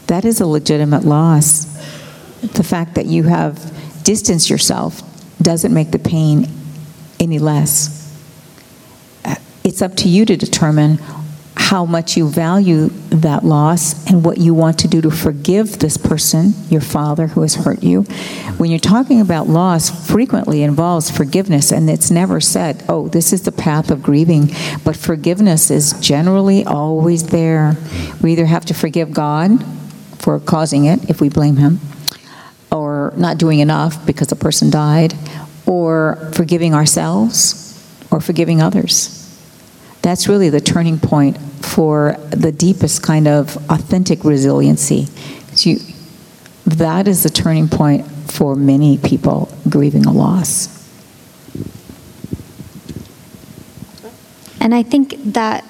[0.08, 1.66] that is a legitimate loss.
[2.42, 5.02] The fact that you have distanced yourself
[5.42, 6.48] doesn't make the pain
[7.20, 7.94] any less.
[9.26, 11.00] Uh, it's up to you to determine
[11.60, 15.98] how much you value that loss and what you want to do to forgive this
[15.98, 18.04] person, your father who has hurt you.
[18.58, 23.42] When you're talking about loss, frequently involves forgiveness, and it's never said, oh, this is
[23.42, 24.52] the path of grieving.
[24.86, 27.76] But forgiveness is generally always there.
[28.22, 29.64] We either have to forgive God
[30.20, 31.80] for causing it, if we blame Him,
[32.72, 35.16] or not doing enough because a person died,
[35.66, 37.64] or forgiving ourselves,
[38.12, 39.14] or forgiving others.
[40.02, 41.38] That's really the turning point
[41.68, 45.08] for the deepest kind of authentic resiliency.
[45.58, 45.80] You,
[46.66, 50.74] that is the turning point for many people grieving a loss.
[54.60, 55.64] And I think that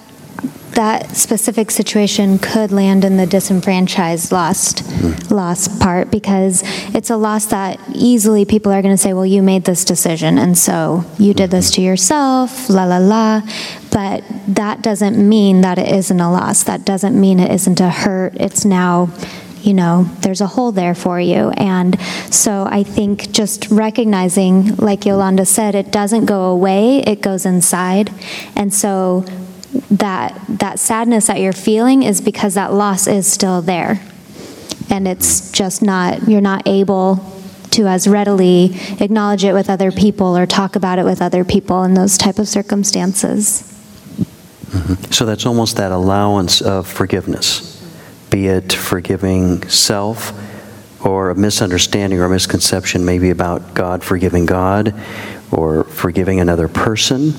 [0.78, 5.34] that specific situation could land in the disenfranchised lost mm-hmm.
[5.34, 6.62] loss part because
[6.94, 10.38] it's a loss that easily people are going to say well you made this decision
[10.38, 11.88] and so you did this to mm-hmm.
[11.88, 13.42] yourself la la la.
[13.92, 16.64] But that doesn't mean that it isn't a loss.
[16.64, 18.36] That doesn't mean it isn't a hurt.
[18.36, 19.10] It's now
[19.62, 21.50] you know, there's a hole there for you.
[21.58, 22.00] And
[22.32, 28.12] so I think just recognizing, like Yolanda said, it doesn't go away, it goes inside.
[28.56, 29.26] And so
[29.92, 34.02] that that sadness that you're feeling is because that loss is still there.
[34.90, 37.34] And it's just not you're not able
[37.72, 41.84] to as readily acknowledge it with other people or talk about it with other people
[41.84, 43.64] in those type of circumstances.
[44.68, 45.12] Mm-hmm.
[45.12, 47.78] So that's almost that allowance of forgiveness
[48.30, 50.34] be it forgiving self
[51.06, 54.94] or a misunderstanding or a misconception maybe about God forgiving God
[55.52, 57.34] or forgiving another person.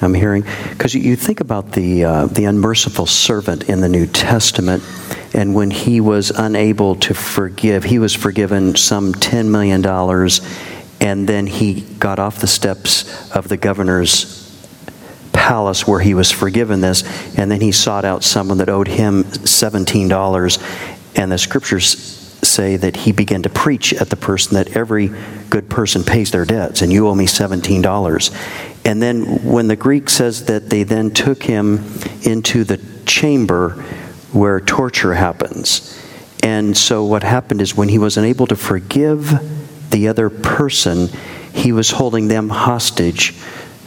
[0.00, 4.82] I'm hearing because you, think about the uh, the unmerciful servant in the New Testament,
[5.34, 10.40] and when he was unable to forgive, he was forgiven some ten million dollars,
[11.00, 14.38] and then he got off the steps of the governor's
[15.32, 17.02] palace where he was forgiven this,
[17.38, 21.16] and then he sought out someone that owed him $17.
[21.16, 25.10] And the scriptures say that he began to preach at the person that every
[25.48, 28.77] good person pays their debts, and you owe me $17.
[28.88, 31.84] And then when the Greek says that they then took him
[32.22, 33.72] into the chamber
[34.32, 35.94] where torture happens.
[36.42, 41.08] And so what happened is when he was unable to forgive the other person,
[41.52, 43.34] he was holding them hostage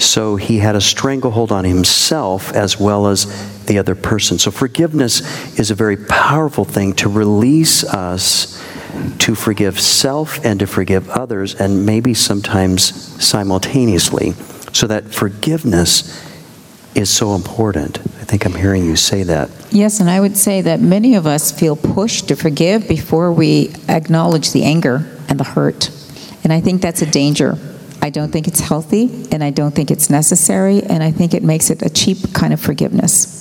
[0.01, 4.39] so he had a stranglehold on himself as well as the other person.
[4.39, 8.59] So forgiveness is a very powerful thing to release us
[9.19, 12.83] to forgive self and to forgive others, and maybe sometimes
[13.23, 14.33] simultaneously.
[14.73, 16.27] So that forgiveness
[16.95, 17.99] is so important.
[17.99, 19.49] I think I'm hearing you say that.
[19.71, 23.73] Yes, and I would say that many of us feel pushed to forgive before we
[23.87, 25.89] acknowledge the anger and the hurt.
[26.43, 27.57] And I think that's a danger
[28.01, 31.43] I don't think it's healthy, and I don't think it's necessary, and I think it
[31.43, 33.37] makes it a cheap kind of forgiveness.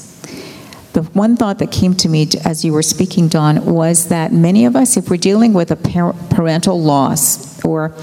[0.92, 4.66] The one thought that came to me as you were speaking, Don, was that many
[4.66, 7.94] of us, if we're dealing with a parental loss or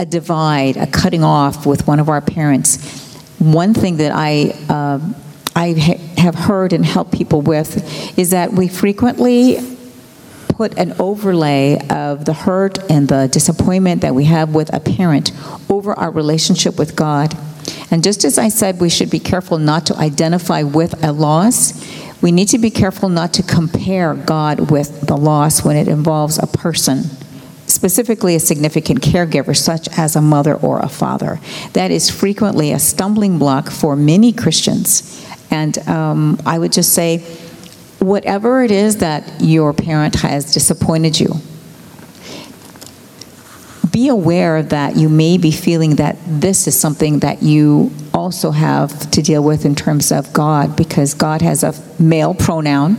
[0.00, 2.78] a divide, a cutting off with one of our parents,
[3.38, 4.98] one thing that I uh,
[5.54, 9.58] I ha- have heard and helped people with is that we frequently
[10.48, 15.32] put an overlay of the hurt and the disappointment that we have with a parent
[15.68, 17.36] over our relationship with God.
[17.90, 21.74] And just as I said, we should be careful not to identify with a loss,
[22.22, 26.38] we need to be careful not to compare God with the loss when it involves
[26.38, 27.04] a person
[27.72, 31.40] specifically a significant caregiver, such as a mother or a father.
[31.72, 35.26] That is frequently a stumbling block for many Christians.
[35.50, 37.18] And um, I would just say,
[37.98, 41.34] whatever it is that your parent has disappointed you,
[43.92, 49.10] be aware that you may be feeling that this is something that you also have
[49.10, 52.96] to deal with in terms of God, because God has a male pronoun.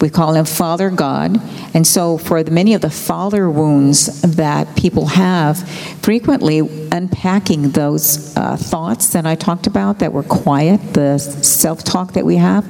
[0.00, 1.38] We call him Father God.
[1.74, 5.68] And so, for the, many of the father wounds that people have,
[6.00, 12.14] frequently unpacking those uh, thoughts that I talked about that were quiet, the self talk
[12.14, 12.64] that we have,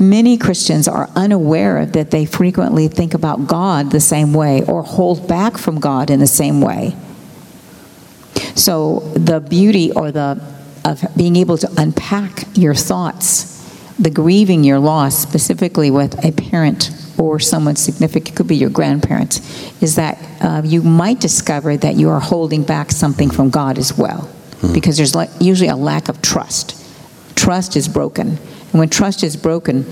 [0.00, 5.26] many Christians are unaware that they frequently think about God the same way or hold
[5.26, 6.96] back from God in the same way.
[8.54, 10.40] So, the beauty or the
[10.84, 13.57] of being able to unpack your thoughts
[13.98, 18.70] the grieving your loss, specifically with a parent or someone significant, it could be your
[18.70, 19.40] grandparents,
[19.82, 23.98] is that uh, you might discover that you are holding back something from God as
[23.98, 24.20] well.
[24.22, 24.72] Mm-hmm.
[24.72, 26.76] Because there's like, usually a lack of trust.
[27.36, 28.28] Trust is broken.
[28.28, 29.84] And when trust is broken,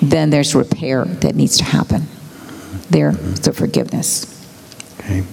[0.00, 2.06] then there's repair that needs to happen.
[2.88, 4.26] There's the forgiveness.
[5.00, 5.24] Okay.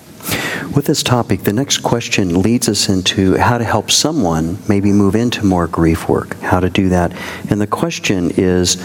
[0.77, 5.15] With this topic, the next question leads us into how to help someone maybe move
[5.15, 7.13] into more grief work, how to do that.
[7.49, 8.79] And the question is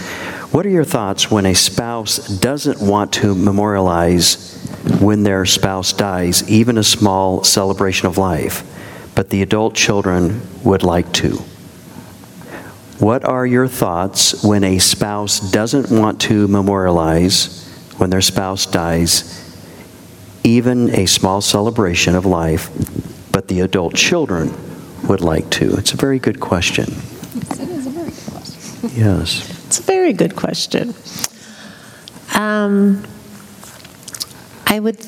[0.51, 4.59] what are your thoughts when a spouse doesn't want to memorialize
[5.01, 8.63] when their spouse dies, even a small celebration of life,
[9.13, 11.35] but the adult children would like to?
[12.97, 19.42] What are your thoughts when a spouse doesn't want to memorialize when their spouse dies?
[20.43, 22.69] Even a small celebration of life,
[23.31, 24.53] but the adult children
[25.07, 25.75] would like to?
[25.75, 26.85] It's a very good question.
[26.89, 28.89] Yes, it is a very good question.
[28.93, 29.65] yes.
[29.67, 30.93] It's a very good question.
[32.35, 33.03] Um,
[34.67, 34.99] I would,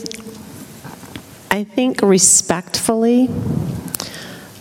[1.51, 3.29] I think respectfully,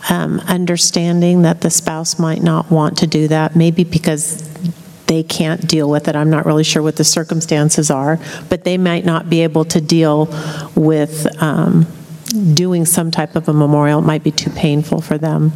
[0.09, 4.54] um, understanding that the spouse might not want to do that, maybe because
[5.15, 6.15] they can't deal with it.
[6.15, 9.79] I'm not really sure what the circumstances are, but they might not be able to
[9.79, 10.25] deal
[10.75, 11.87] with um,
[12.53, 13.99] doing some type of a memorial.
[13.99, 15.53] It might be too painful for them.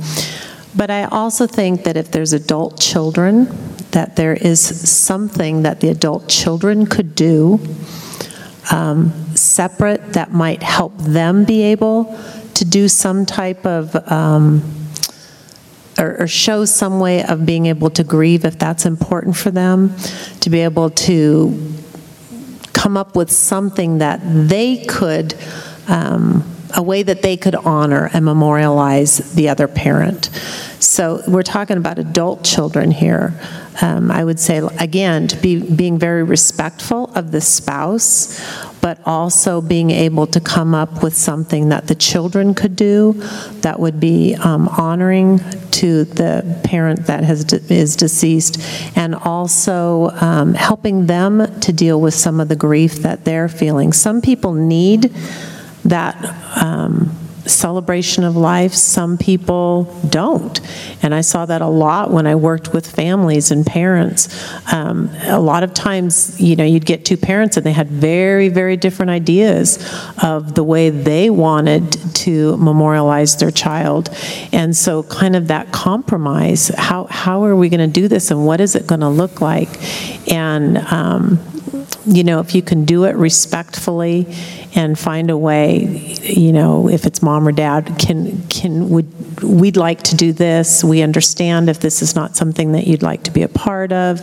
[0.73, 3.47] But I also think that if there's adult children,
[3.91, 7.59] that there is something that the adult children could do
[8.71, 12.17] um, separate that might help them be able
[12.53, 13.93] to do some type of.
[14.09, 14.78] Um,
[15.99, 19.95] or, or show some way of being able to grieve if that's important for them,
[20.39, 21.75] to be able to
[22.73, 25.35] come up with something that they could,
[25.87, 26.43] um,
[26.75, 30.29] a way that they could honor and memorialize the other parent.
[30.79, 33.39] So we're talking about adult children here.
[33.81, 38.39] Um, I would say, again, to be being very respectful of the spouse,
[38.81, 43.13] but also being able to come up with something that the children could do
[43.61, 45.39] that would be um, honoring
[45.71, 48.59] to the parent that has de- is deceased,
[48.97, 53.93] and also um, helping them to deal with some of the grief that they're feeling.
[53.93, 55.13] Some people need
[55.89, 56.15] that
[56.61, 57.15] um,
[57.49, 60.59] celebration of life, some people don't.
[61.01, 64.27] And I saw that a lot when I worked with families and parents.
[64.71, 68.49] Um, a lot of times, you know, you'd get two parents and they had very,
[68.49, 69.77] very different ideas
[70.21, 74.09] of the way they wanted to memorialize their child.
[74.51, 78.45] And so, kind of that compromise how, how are we going to do this and
[78.45, 79.69] what is it going to look like?
[80.31, 81.39] And, um,
[82.05, 84.25] you know, if you can do it respectfully
[84.75, 89.77] and find a way, you know, if it's mom or dad, can can would we'd
[89.77, 90.83] like to do this.
[90.83, 94.21] We understand if this is not something that you'd like to be a part of.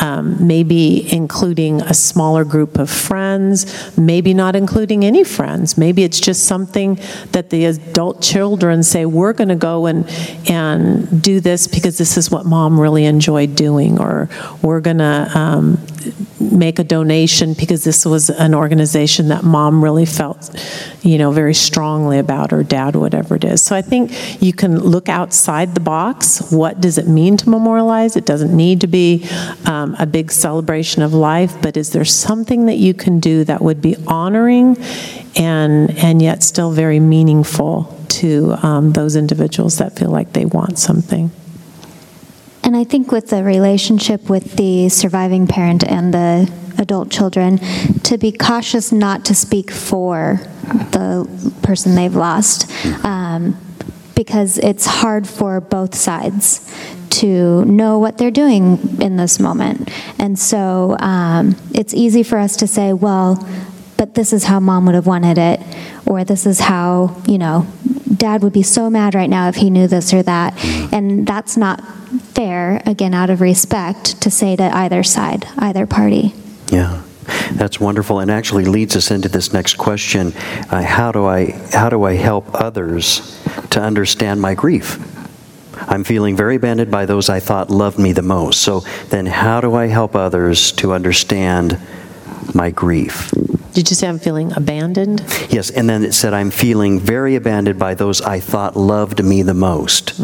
[0.00, 3.96] Um, maybe including a smaller group of friends.
[3.98, 5.76] Maybe not including any friends.
[5.76, 6.98] Maybe it's just something
[7.32, 10.08] that the adult children say we're going to go and
[10.48, 14.28] and do this because this is what mom really enjoyed doing, or
[14.62, 15.78] we're going to um,
[16.40, 20.50] make a donation because this was an organization that mom really felt,
[21.02, 23.62] you know, very strongly about, or dad, whatever it is.
[23.62, 26.50] So I think you can look outside the box.
[26.52, 28.16] What does it mean to memorialize?
[28.16, 29.26] It doesn't need to be
[29.66, 33.62] um, a big celebration of life, but is there something that you can do that
[33.62, 34.76] would be honoring
[35.36, 40.78] and and yet still very meaningful to um, those individuals that feel like they want
[40.78, 41.30] something?
[42.70, 46.48] And I think with the relationship with the surviving parent and the
[46.78, 47.58] adult children,
[48.04, 50.38] to be cautious not to speak for
[50.92, 51.28] the
[51.64, 52.70] person they've lost,
[53.04, 53.56] um,
[54.14, 56.72] because it's hard for both sides
[57.18, 59.90] to know what they're doing in this moment.
[60.20, 63.44] And so um, it's easy for us to say, well,
[64.00, 65.60] but this is how mom would have wanted it,
[66.06, 67.66] or this is how, you know,
[68.16, 70.54] dad would be so mad right now if he knew this or that.
[70.90, 71.86] And that's not
[72.34, 76.32] fair, again, out of respect, to say to either side, either party.
[76.72, 77.02] Yeah.
[77.52, 80.32] That's wonderful, and actually leads us into this next question:
[80.70, 83.38] uh, How do I how do I help others
[83.68, 84.98] to understand my grief?
[85.76, 88.62] I'm feeling very abandoned by those I thought loved me the most.
[88.62, 88.80] So
[89.10, 91.78] then, how do I help others to understand
[92.54, 93.32] my grief.
[93.72, 95.22] Did you say I'm feeling abandoned?
[95.48, 99.42] Yes, and then it said, I'm feeling very abandoned by those I thought loved me
[99.42, 100.18] the most.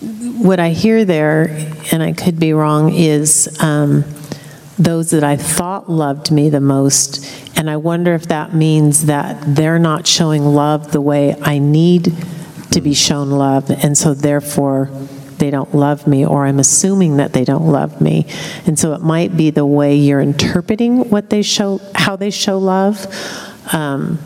[0.00, 1.48] What I hear there,
[1.92, 4.04] and I could be wrong, is um,
[4.78, 7.26] those that I thought loved me the most.
[7.58, 12.14] And I wonder if that means that they're not showing love the way I need
[12.70, 13.68] to be shown love.
[13.68, 14.88] And so therefore,
[15.40, 18.26] they don't love me, or I'm assuming that they don't love me.
[18.66, 22.58] And so it might be the way you're interpreting what they show, how they show
[22.58, 23.06] love.
[23.72, 24.18] Um,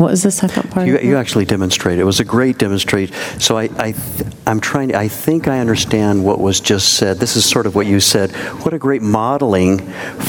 [0.00, 0.86] what was the second part?
[0.86, 2.00] You, you actually demonstrated.
[2.00, 3.14] It was a great demonstration.
[3.38, 4.88] So I, I, th- I'm trying.
[4.88, 7.18] To, I think I understand what was just said.
[7.18, 8.30] This is sort of what you said.
[8.64, 9.78] What a great modeling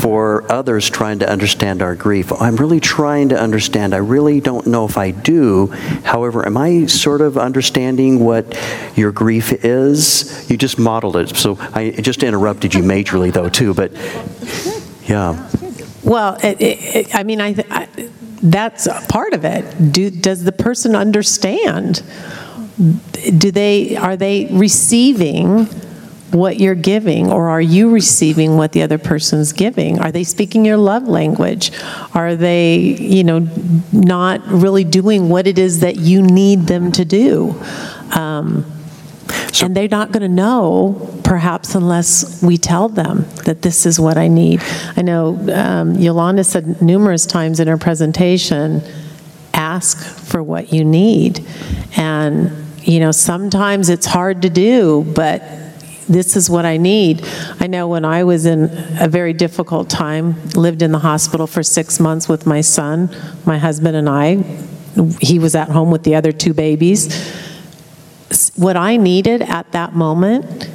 [0.02, 2.34] for others trying to understand our grief.
[2.34, 3.94] I'm really trying to understand.
[3.94, 5.68] I really don't know if I do.
[6.04, 8.60] However, am I sort of understanding what
[8.98, 10.50] your grief is?
[10.50, 11.38] You just modeled it.
[11.38, 13.74] So I just interrupted you majorly, though, too.
[13.74, 13.94] But
[15.08, 15.50] yeah.
[16.04, 17.88] Well, it, it, it- I mean, I, I,
[18.44, 19.92] that's part of it.
[19.92, 22.04] Do, does the person understand?
[23.38, 25.68] Do they are they receiving
[26.32, 30.00] what you're giving, or are you receiving what the other person's giving?
[30.00, 31.72] Are they speaking your love language?
[32.14, 33.48] Are they, you know,
[33.92, 37.56] not really doing what it is that you need them to do?
[38.16, 38.66] Um,
[39.62, 44.18] and they're not going to know, perhaps, unless we tell them that this is what
[44.18, 44.62] I need.
[44.96, 48.82] I know um, Yolanda said numerous times in her presentation,
[49.54, 51.46] ask for what you need.
[51.96, 52.52] And,
[52.82, 55.44] you know, sometimes it's hard to do, but
[56.10, 57.24] this is what I need.
[57.60, 58.70] I know when I was in
[59.00, 63.16] a very difficult time, lived in the hospital for six months with my son,
[63.46, 64.44] my husband and I,
[65.22, 67.50] he was at home with the other two babies
[68.50, 70.70] what I needed at that moment,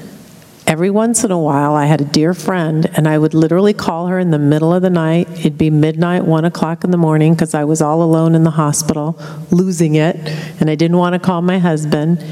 [0.66, 4.08] every once in a while, I had a dear friend, and I would literally call
[4.08, 5.28] her in the middle of the night.
[5.38, 8.50] It'd be midnight, one o'clock in the morning, because I was all alone in the
[8.50, 9.18] hospital,
[9.50, 10.16] losing it,
[10.60, 12.24] and I didn't want to call my husband.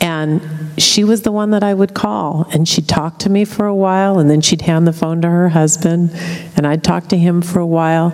[0.00, 0.42] And
[0.78, 3.74] she was the one that I would call, and she'd talk to me for a
[3.74, 6.10] while, and then she'd hand the phone to her husband,
[6.56, 8.12] and I'd talk to him for a while.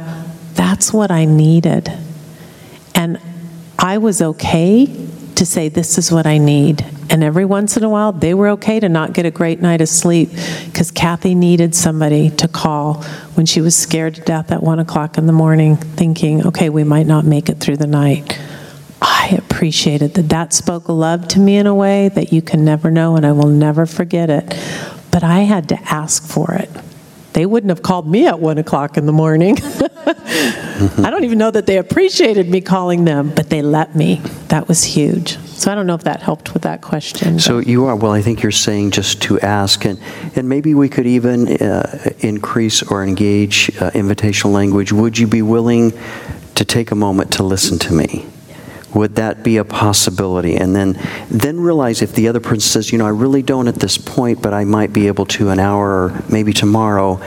[0.55, 1.93] That's what I needed.
[2.95, 3.18] And
[3.79, 4.85] I was okay
[5.37, 6.85] to say, This is what I need.
[7.11, 9.80] And every once in a while, they were okay to not get a great night
[9.80, 10.30] of sleep
[10.66, 13.03] because Kathy needed somebody to call
[13.35, 16.85] when she was scared to death at one o'clock in the morning, thinking, Okay, we
[16.85, 18.39] might not make it through the night.
[19.01, 20.28] I appreciated that.
[20.28, 23.33] That spoke love to me in a way that you can never know, and I
[23.33, 24.49] will never forget it.
[25.11, 26.70] But I had to ask for it.
[27.33, 29.57] They wouldn't have called me at one o'clock in the morning.
[29.62, 34.16] I don't even know that they appreciated me calling them, but they let me.
[34.49, 35.39] That was huge.
[35.39, 37.39] So I don't know if that helped with that question.
[37.39, 39.99] So you are, well, I think you're saying just to ask, and,
[40.35, 44.93] and maybe we could even uh, increase or engage uh, invitational language.
[44.93, 45.93] Would you be willing
[46.57, 48.26] to take a moment to listen to me?
[48.95, 50.57] Would that be a possibility?
[50.57, 50.99] And then,
[51.30, 54.43] then realize if the other person says, you know, I really don't at this point,
[54.43, 57.20] but I might be able to an hour or maybe tomorrow,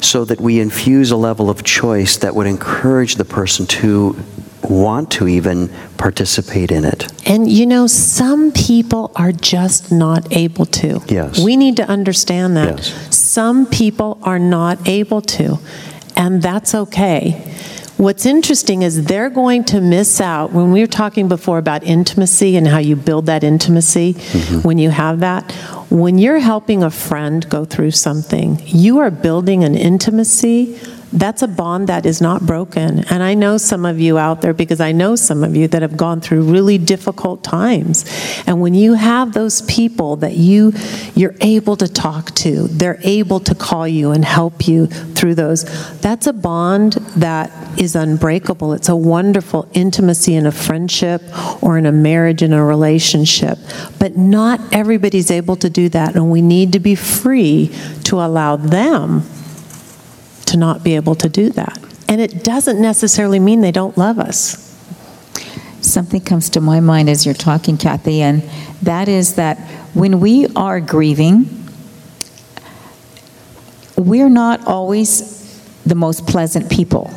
[0.00, 4.16] so that we infuse a level of choice that would encourage the person to
[4.62, 7.06] want to even participate in it.
[7.28, 11.02] And you know, some people are just not able to.
[11.08, 11.38] Yes.
[11.38, 12.78] We need to understand that.
[12.78, 13.16] Yes.
[13.16, 15.58] Some people are not able to,
[16.16, 17.54] and that's okay.
[18.00, 22.56] What's interesting is they're going to miss out when we were talking before about intimacy
[22.56, 24.60] and how you build that intimacy mm-hmm.
[24.60, 25.52] when you have that.
[25.90, 30.80] When you're helping a friend go through something, you are building an intimacy
[31.12, 33.04] that's a bond that is not broken.
[33.10, 35.82] And I know some of you out there because I know some of you that
[35.82, 38.04] have gone through really difficult times.
[38.46, 40.72] And when you have those people that you
[41.14, 45.64] you're able to talk to, they're able to call you and help you through those.
[46.00, 48.72] That's a bond that is unbreakable.
[48.72, 51.22] It's a wonderful intimacy in a friendship
[51.62, 53.58] or in a marriage in a relationship.
[53.98, 58.56] But not everybody's able to do that and we need to be free to allow
[58.56, 59.24] them
[60.50, 61.78] to not be able to do that.
[62.08, 64.66] And it doesn't necessarily mean they don't love us.
[65.80, 68.42] Something comes to my mind as you're talking, Kathy, and
[68.82, 69.58] that is that
[69.94, 71.48] when we are grieving,
[73.96, 75.38] we're not always
[75.86, 77.12] the most pleasant people.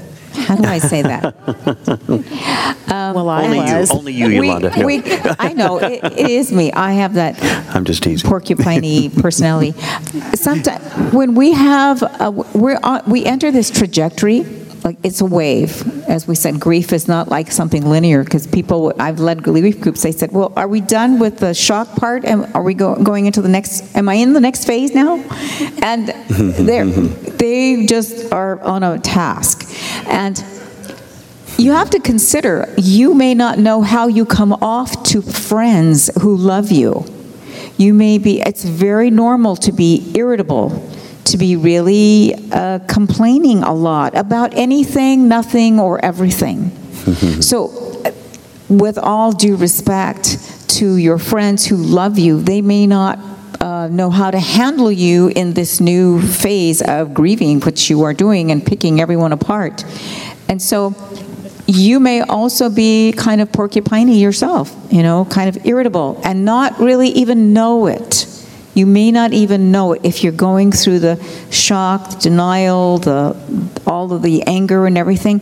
[0.46, 1.34] How do I say that?
[2.94, 3.92] Um, well, I Only you, was.
[3.92, 4.72] only you, We- Yolanda.
[4.76, 4.86] Yeah.
[4.86, 5.02] we-
[5.40, 6.72] I know, it, it is me.
[6.74, 7.42] I have that
[7.76, 8.30] I'm just teasing.
[8.30, 9.72] porcupine personality.
[10.36, 10.84] Sometimes
[11.14, 14.42] when we have, a, we're on, we enter this trajectory
[14.84, 16.08] like it's a wave.
[16.10, 20.04] As we said, grief is not like something linear because people, I've led grief groups,
[20.04, 22.26] they said, well, are we done with the shock part?
[22.26, 25.16] And are we go, going into the next, am I in the next phase now?
[25.82, 26.08] And
[27.38, 29.64] they just are on a task.
[30.08, 30.44] And
[31.58, 36.36] you have to consider you may not know how you come off to friends who
[36.36, 37.06] love you.
[37.78, 40.70] You may be, it's very normal to be irritable,
[41.26, 46.70] to be really uh, complaining a lot about anything, nothing, or everything.
[47.42, 48.04] so,
[48.70, 50.38] with all due respect
[50.70, 53.20] to your friends who love you, they may not
[53.60, 58.14] uh, know how to handle you in this new phase of grieving, which you are
[58.14, 59.86] doing and picking everyone apart.
[60.50, 60.96] And so,
[61.66, 66.78] you may also be kind of porcupiney yourself, you know, kind of irritable and not
[66.80, 68.28] really even know it.
[68.74, 73.36] You may not even know it if you're going through the shock, the denial, the
[73.86, 75.42] all of the anger and everything.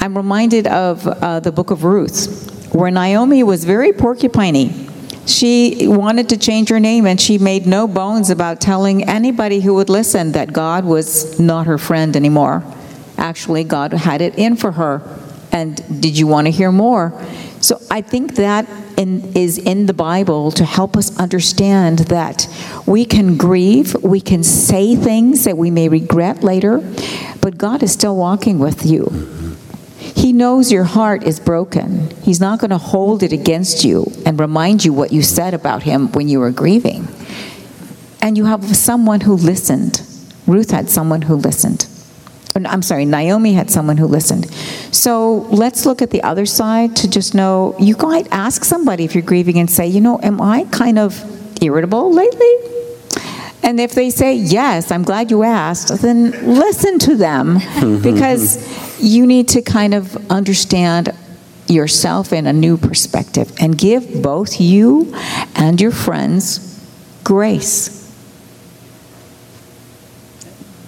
[0.00, 4.88] I'm reminded of uh, the book of Ruth, where Naomi was very porcupiney.
[5.26, 9.74] She wanted to change her name, and she made no bones about telling anybody who
[9.74, 12.64] would listen that God was not her friend anymore.
[13.16, 15.00] Actually, God had it in for her
[15.52, 17.12] and did you want to hear more?
[17.62, 22.48] So I think that in, is in the Bible to help us understand that
[22.86, 26.78] we can grieve, we can say things that we may regret later,
[27.40, 29.06] but God is still walking with you.
[29.96, 32.10] He knows your heart is broken.
[32.22, 35.84] He's not going to hold it against you and remind you what you said about
[35.84, 37.06] him when you were grieving.
[38.20, 40.02] And you have someone who listened.
[40.48, 41.86] Ruth had someone who listened.
[42.54, 44.52] I'm sorry, Naomi had someone who listened.
[44.94, 49.14] So let's look at the other side to just know you might ask somebody if
[49.14, 52.54] you're grieving and say, you know, am I kind of irritable lately?
[53.62, 57.54] And if they say, yes, I'm glad you asked, then listen to them
[58.02, 61.10] because you need to kind of understand
[61.68, 65.14] yourself in a new perspective and give both you
[65.54, 66.68] and your friends
[67.24, 68.01] grace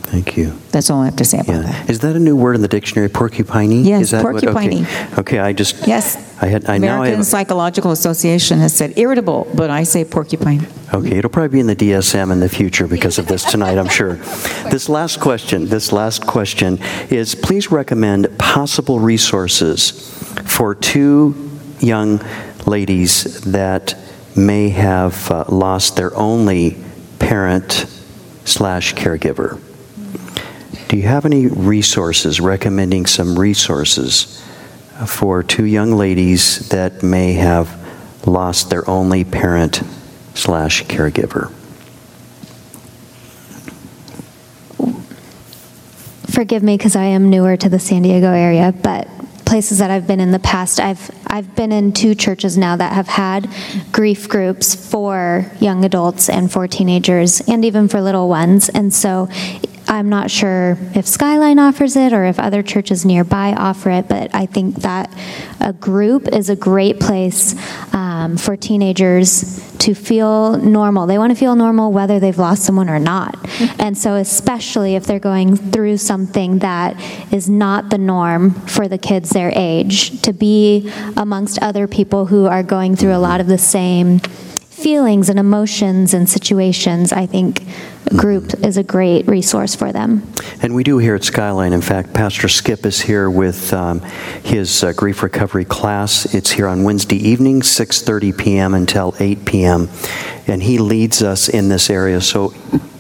[0.07, 0.53] Thank you.
[0.71, 1.63] That's all I have to say about Yeah.
[1.63, 1.91] that.
[1.91, 3.85] Is that a new word in the dictionary, porcupiney?
[3.85, 4.87] Yes, Is that what- okay.
[5.19, 5.87] Okay, I just.
[5.89, 6.17] Yes.
[6.41, 10.05] I had, I now I American have, Psychological Association has said irritable, but I say
[10.05, 10.67] porcupine.
[10.93, 13.89] okay, it'll probably be in the DSM in the future because of this tonight, I'm
[13.89, 14.19] sure.
[14.71, 16.79] This last question, this last question
[17.11, 19.91] is please recommend possible resources
[20.45, 21.35] for two
[21.81, 22.21] young
[22.67, 23.95] ladies that
[24.37, 26.77] may have uh, lost their only
[27.19, 27.87] parent
[28.45, 29.59] slash caregiver.
[30.95, 34.41] Do you have any resources, recommending some resources
[34.97, 37.69] uh, for two young ladies that may have
[38.29, 39.83] lost their only parent
[40.35, 41.53] slash caregiver?
[46.33, 49.09] Forgive me because I am newer to the San Diego area, but
[49.45, 52.93] places that I've been in the past, I've I've been in two churches now that
[52.93, 53.51] have had
[53.91, 58.69] grief groups for young adults and for teenagers and even for little ones.
[58.69, 59.29] And so
[59.87, 64.35] I'm not sure if Skyline offers it or if other churches nearby offer it, but
[64.35, 65.13] I think that
[65.61, 67.55] a group is a great place
[67.93, 71.07] um, for teenagers to feel normal.
[71.07, 73.37] They want to feel normal whether they've lost someone or not.
[73.79, 76.99] And so, especially if they're going through something that
[77.33, 82.47] is not the norm for the kids their age, to be amongst other people who
[82.47, 84.21] are going through a lot of the same
[84.85, 87.63] feelings and emotions and situations, I think
[88.19, 90.31] group is a great resource for them.
[90.61, 91.73] And we do here at Skyline.
[91.73, 94.01] In fact, Pastor Skip is here with um,
[94.45, 96.35] his uh, grief recovery class.
[96.35, 98.75] It's here on Wednesday evening, 6:30 p.m.
[98.75, 99.89] until 8 p.m.
[100.47, 102.21] And he leads us in this area.
[102.21, 102.53] So,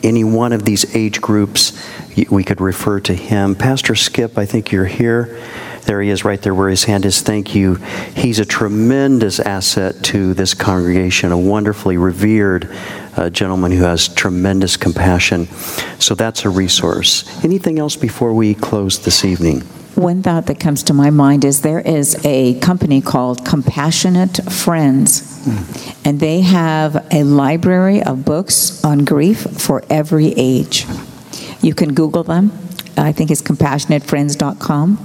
[0.03, 1.79] any one of these age groups,
[2.31, 3.55] we could refer to him.
[3.55, 5.39] Pastor Skip, I think you're here.
[5.87, 7.21] There he is, right there where his hand is.
[7.21, 7.75] Thank you.
[8.17, 12.71] He's a tremendous asset to this congregation, a wonderfully revered
[13.17, 15.47] uh, gentleman who has tremendous compassion.
[15.99, 17.45] So that's a resource.
[17.45, 19.61] Anything else before we close this evening?
[19.95, 25.47] One thought that comes to my mind is there is a company called Compassionate Friends,
[26.05, 30.87] and they have a library of books on grief for every age.
[31.61, 32.51] You can Google them.
[32.97, 35.05] I think it's compassionatefriends.com.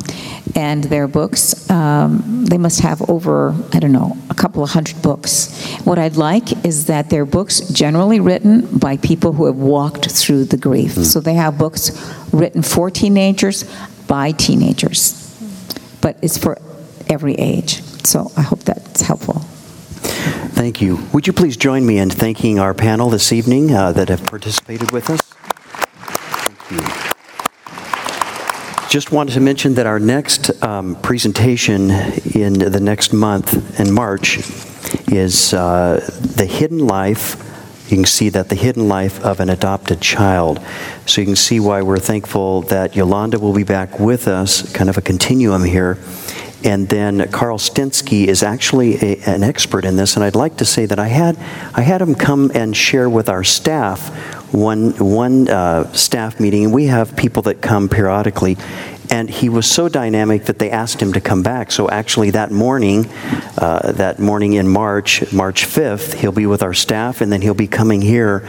[0.56, 5.02] And their books, um, they must have over, I don't know, a couple of hundred
[5.02, 5.66] books.
[5.84, 10.46] What I'd like is that they're books generally written by people who have walked through
[10.46, 10.94] the grief.
[10.94, 11.92] So they have books
[12.32, 13.64] written for teenagers
[14.08, 15.14] by teenagers,
[16.02, 16.58] but it's for
[17.08, 17.82] every age.
[18.06, 19.46] So I hope that's helpful.
[20.60, 21.00] Thank you.
[21.14, 24.92] Would you please join me in thanking our panel this evening uh, that have participated
[24.92, 25.22] with us?
[25.22, 27.10] Thank you.
[28.90, 31.92] Just wanted to mention that our next um, presentation
[32.34, 34.40] in the next month, in March,
[35.08, 36.04] is uh,
[36.36, 37.36] The Hidden Life.
[37.92, 40.60] You can see that the hidden life of an adopted child.
[41.06, 44.90] So you can see why we're thankful that Yolanda will be back with us, kind
[44.90, 46.00] of a continuum here.
[46.64, 50.66] And then Carl Stinsky is actually a, an expert in this, and I'd like to
[50.66, 51.38] say that I had
[51.74, 54.10] I had him come and share with our staff
[54.54, 58.58] one one uh, staff meeting, we have people that come periodically.
[59.12, 61.72] And he was so dynamic that they asked him to come back.
[61.72, 63.10] So actually, that morning,
[63.58, 67.56] uh, that morning in March, March 5th, he'll be with our staff, and then he'll
[67.56, 68.48] be coming here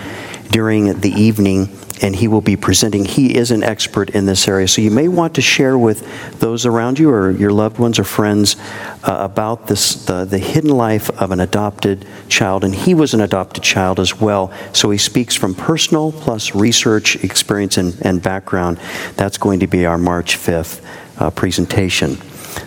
[0.50, 1.68] during the evening
[2.02, 3.04] and he will be presenting.
[3.04, 4.66] He is an expert in this area.
[4.68, 8.04] So you may want to share with those around you or your loved ones or
[8.04, 8.56] friends
[9.04, 12.64] uh, about this, the, the hidden life of an adopted child.
[12.64, 14.52] And he was an adopted child as well.
[14.72, 18.78] So he speaks from personal plus research experience and, and background.
[19.16, 20.82] That's going to be our March 5th
[21.18, 22.16] uh, presentation.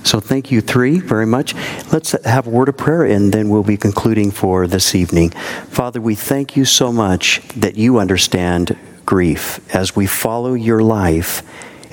[0.03, 1.53] So thank you, three, very much.
[1.91, 5.31] Let's have a word of prayer and then we'll be concluding for this evening.
[5.69, 11.41] Father, we thank you so much that you understand grief as we follow your life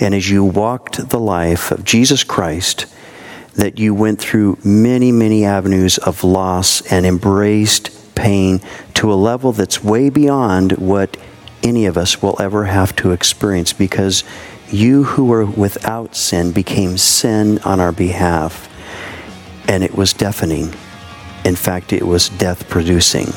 [0.01, 2.87] and as you walked the life of Jesus Christ,
[3.55, 8.61] that you went through many, many avenues of loss and embraced pain
[8.95, 11.17] to a level that's way beyond what
[11.63, 14.25] any of us will ever have to experience because
[14.73, 18.69] you who were without sin became sin on our behalf.
[19.69, 20.73] And it was deafening.
[21.45, 23.29] In fact, it was death producing.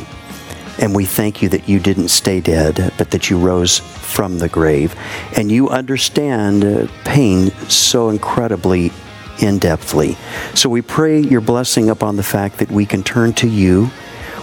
[0.80, 4.49] And we thank you that you didn't stay dead, but that you rose from the
[4.49, 4.95] grave.
[5.38, 8.91] And you understand uh, pain so incredibly
[9.39, 10.15] in depthly.
[10.57, 13.89] So we pray your blessing upon the fact that we can turn to you.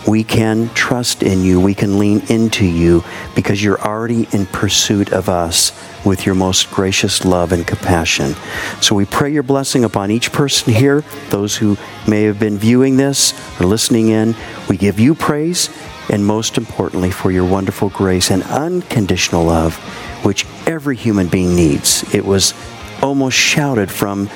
[0.06, 1.60] We can trust in you.
[1.60, 3.04] We can lean into you
[3.34, 5.72] because you're already in pursuit of us
[6.04, 8.34] with your most gracious love and compassion.
[8.80, 11.76] So we pray your blessing upon each person here, those who
[12.08, 14.34] may have been viewing this or listening in.
[14.68, 15.68] We give you praise
[16.10, 19.76] and most importantly, for your wonderful grace and unconditional love,
[20.24, 22.02] which every human being needs.
[22.12, 22.52] It was
[23.00, 24.28] almost shouted from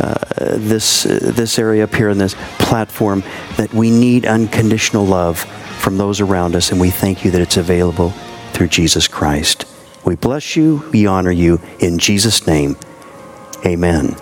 [0.00, 0.14] uh,
[0.56, 3.22] this, uh, this area up here in this platform
[3.56, 5.38] that we need unconditional love
[5.78, 8.10] from those around us, and we thank you that it's available
[8.52, 9.64] through Jesus Christ.
[10.04, 11.60] We bless you, we honor you.
[11.78, 12.76] In Jesus' name,
[13.64, 14.14] amen.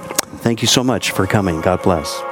[0.42, 1.60] Thank you so much for coming.
[1.60, 2.29] God bless.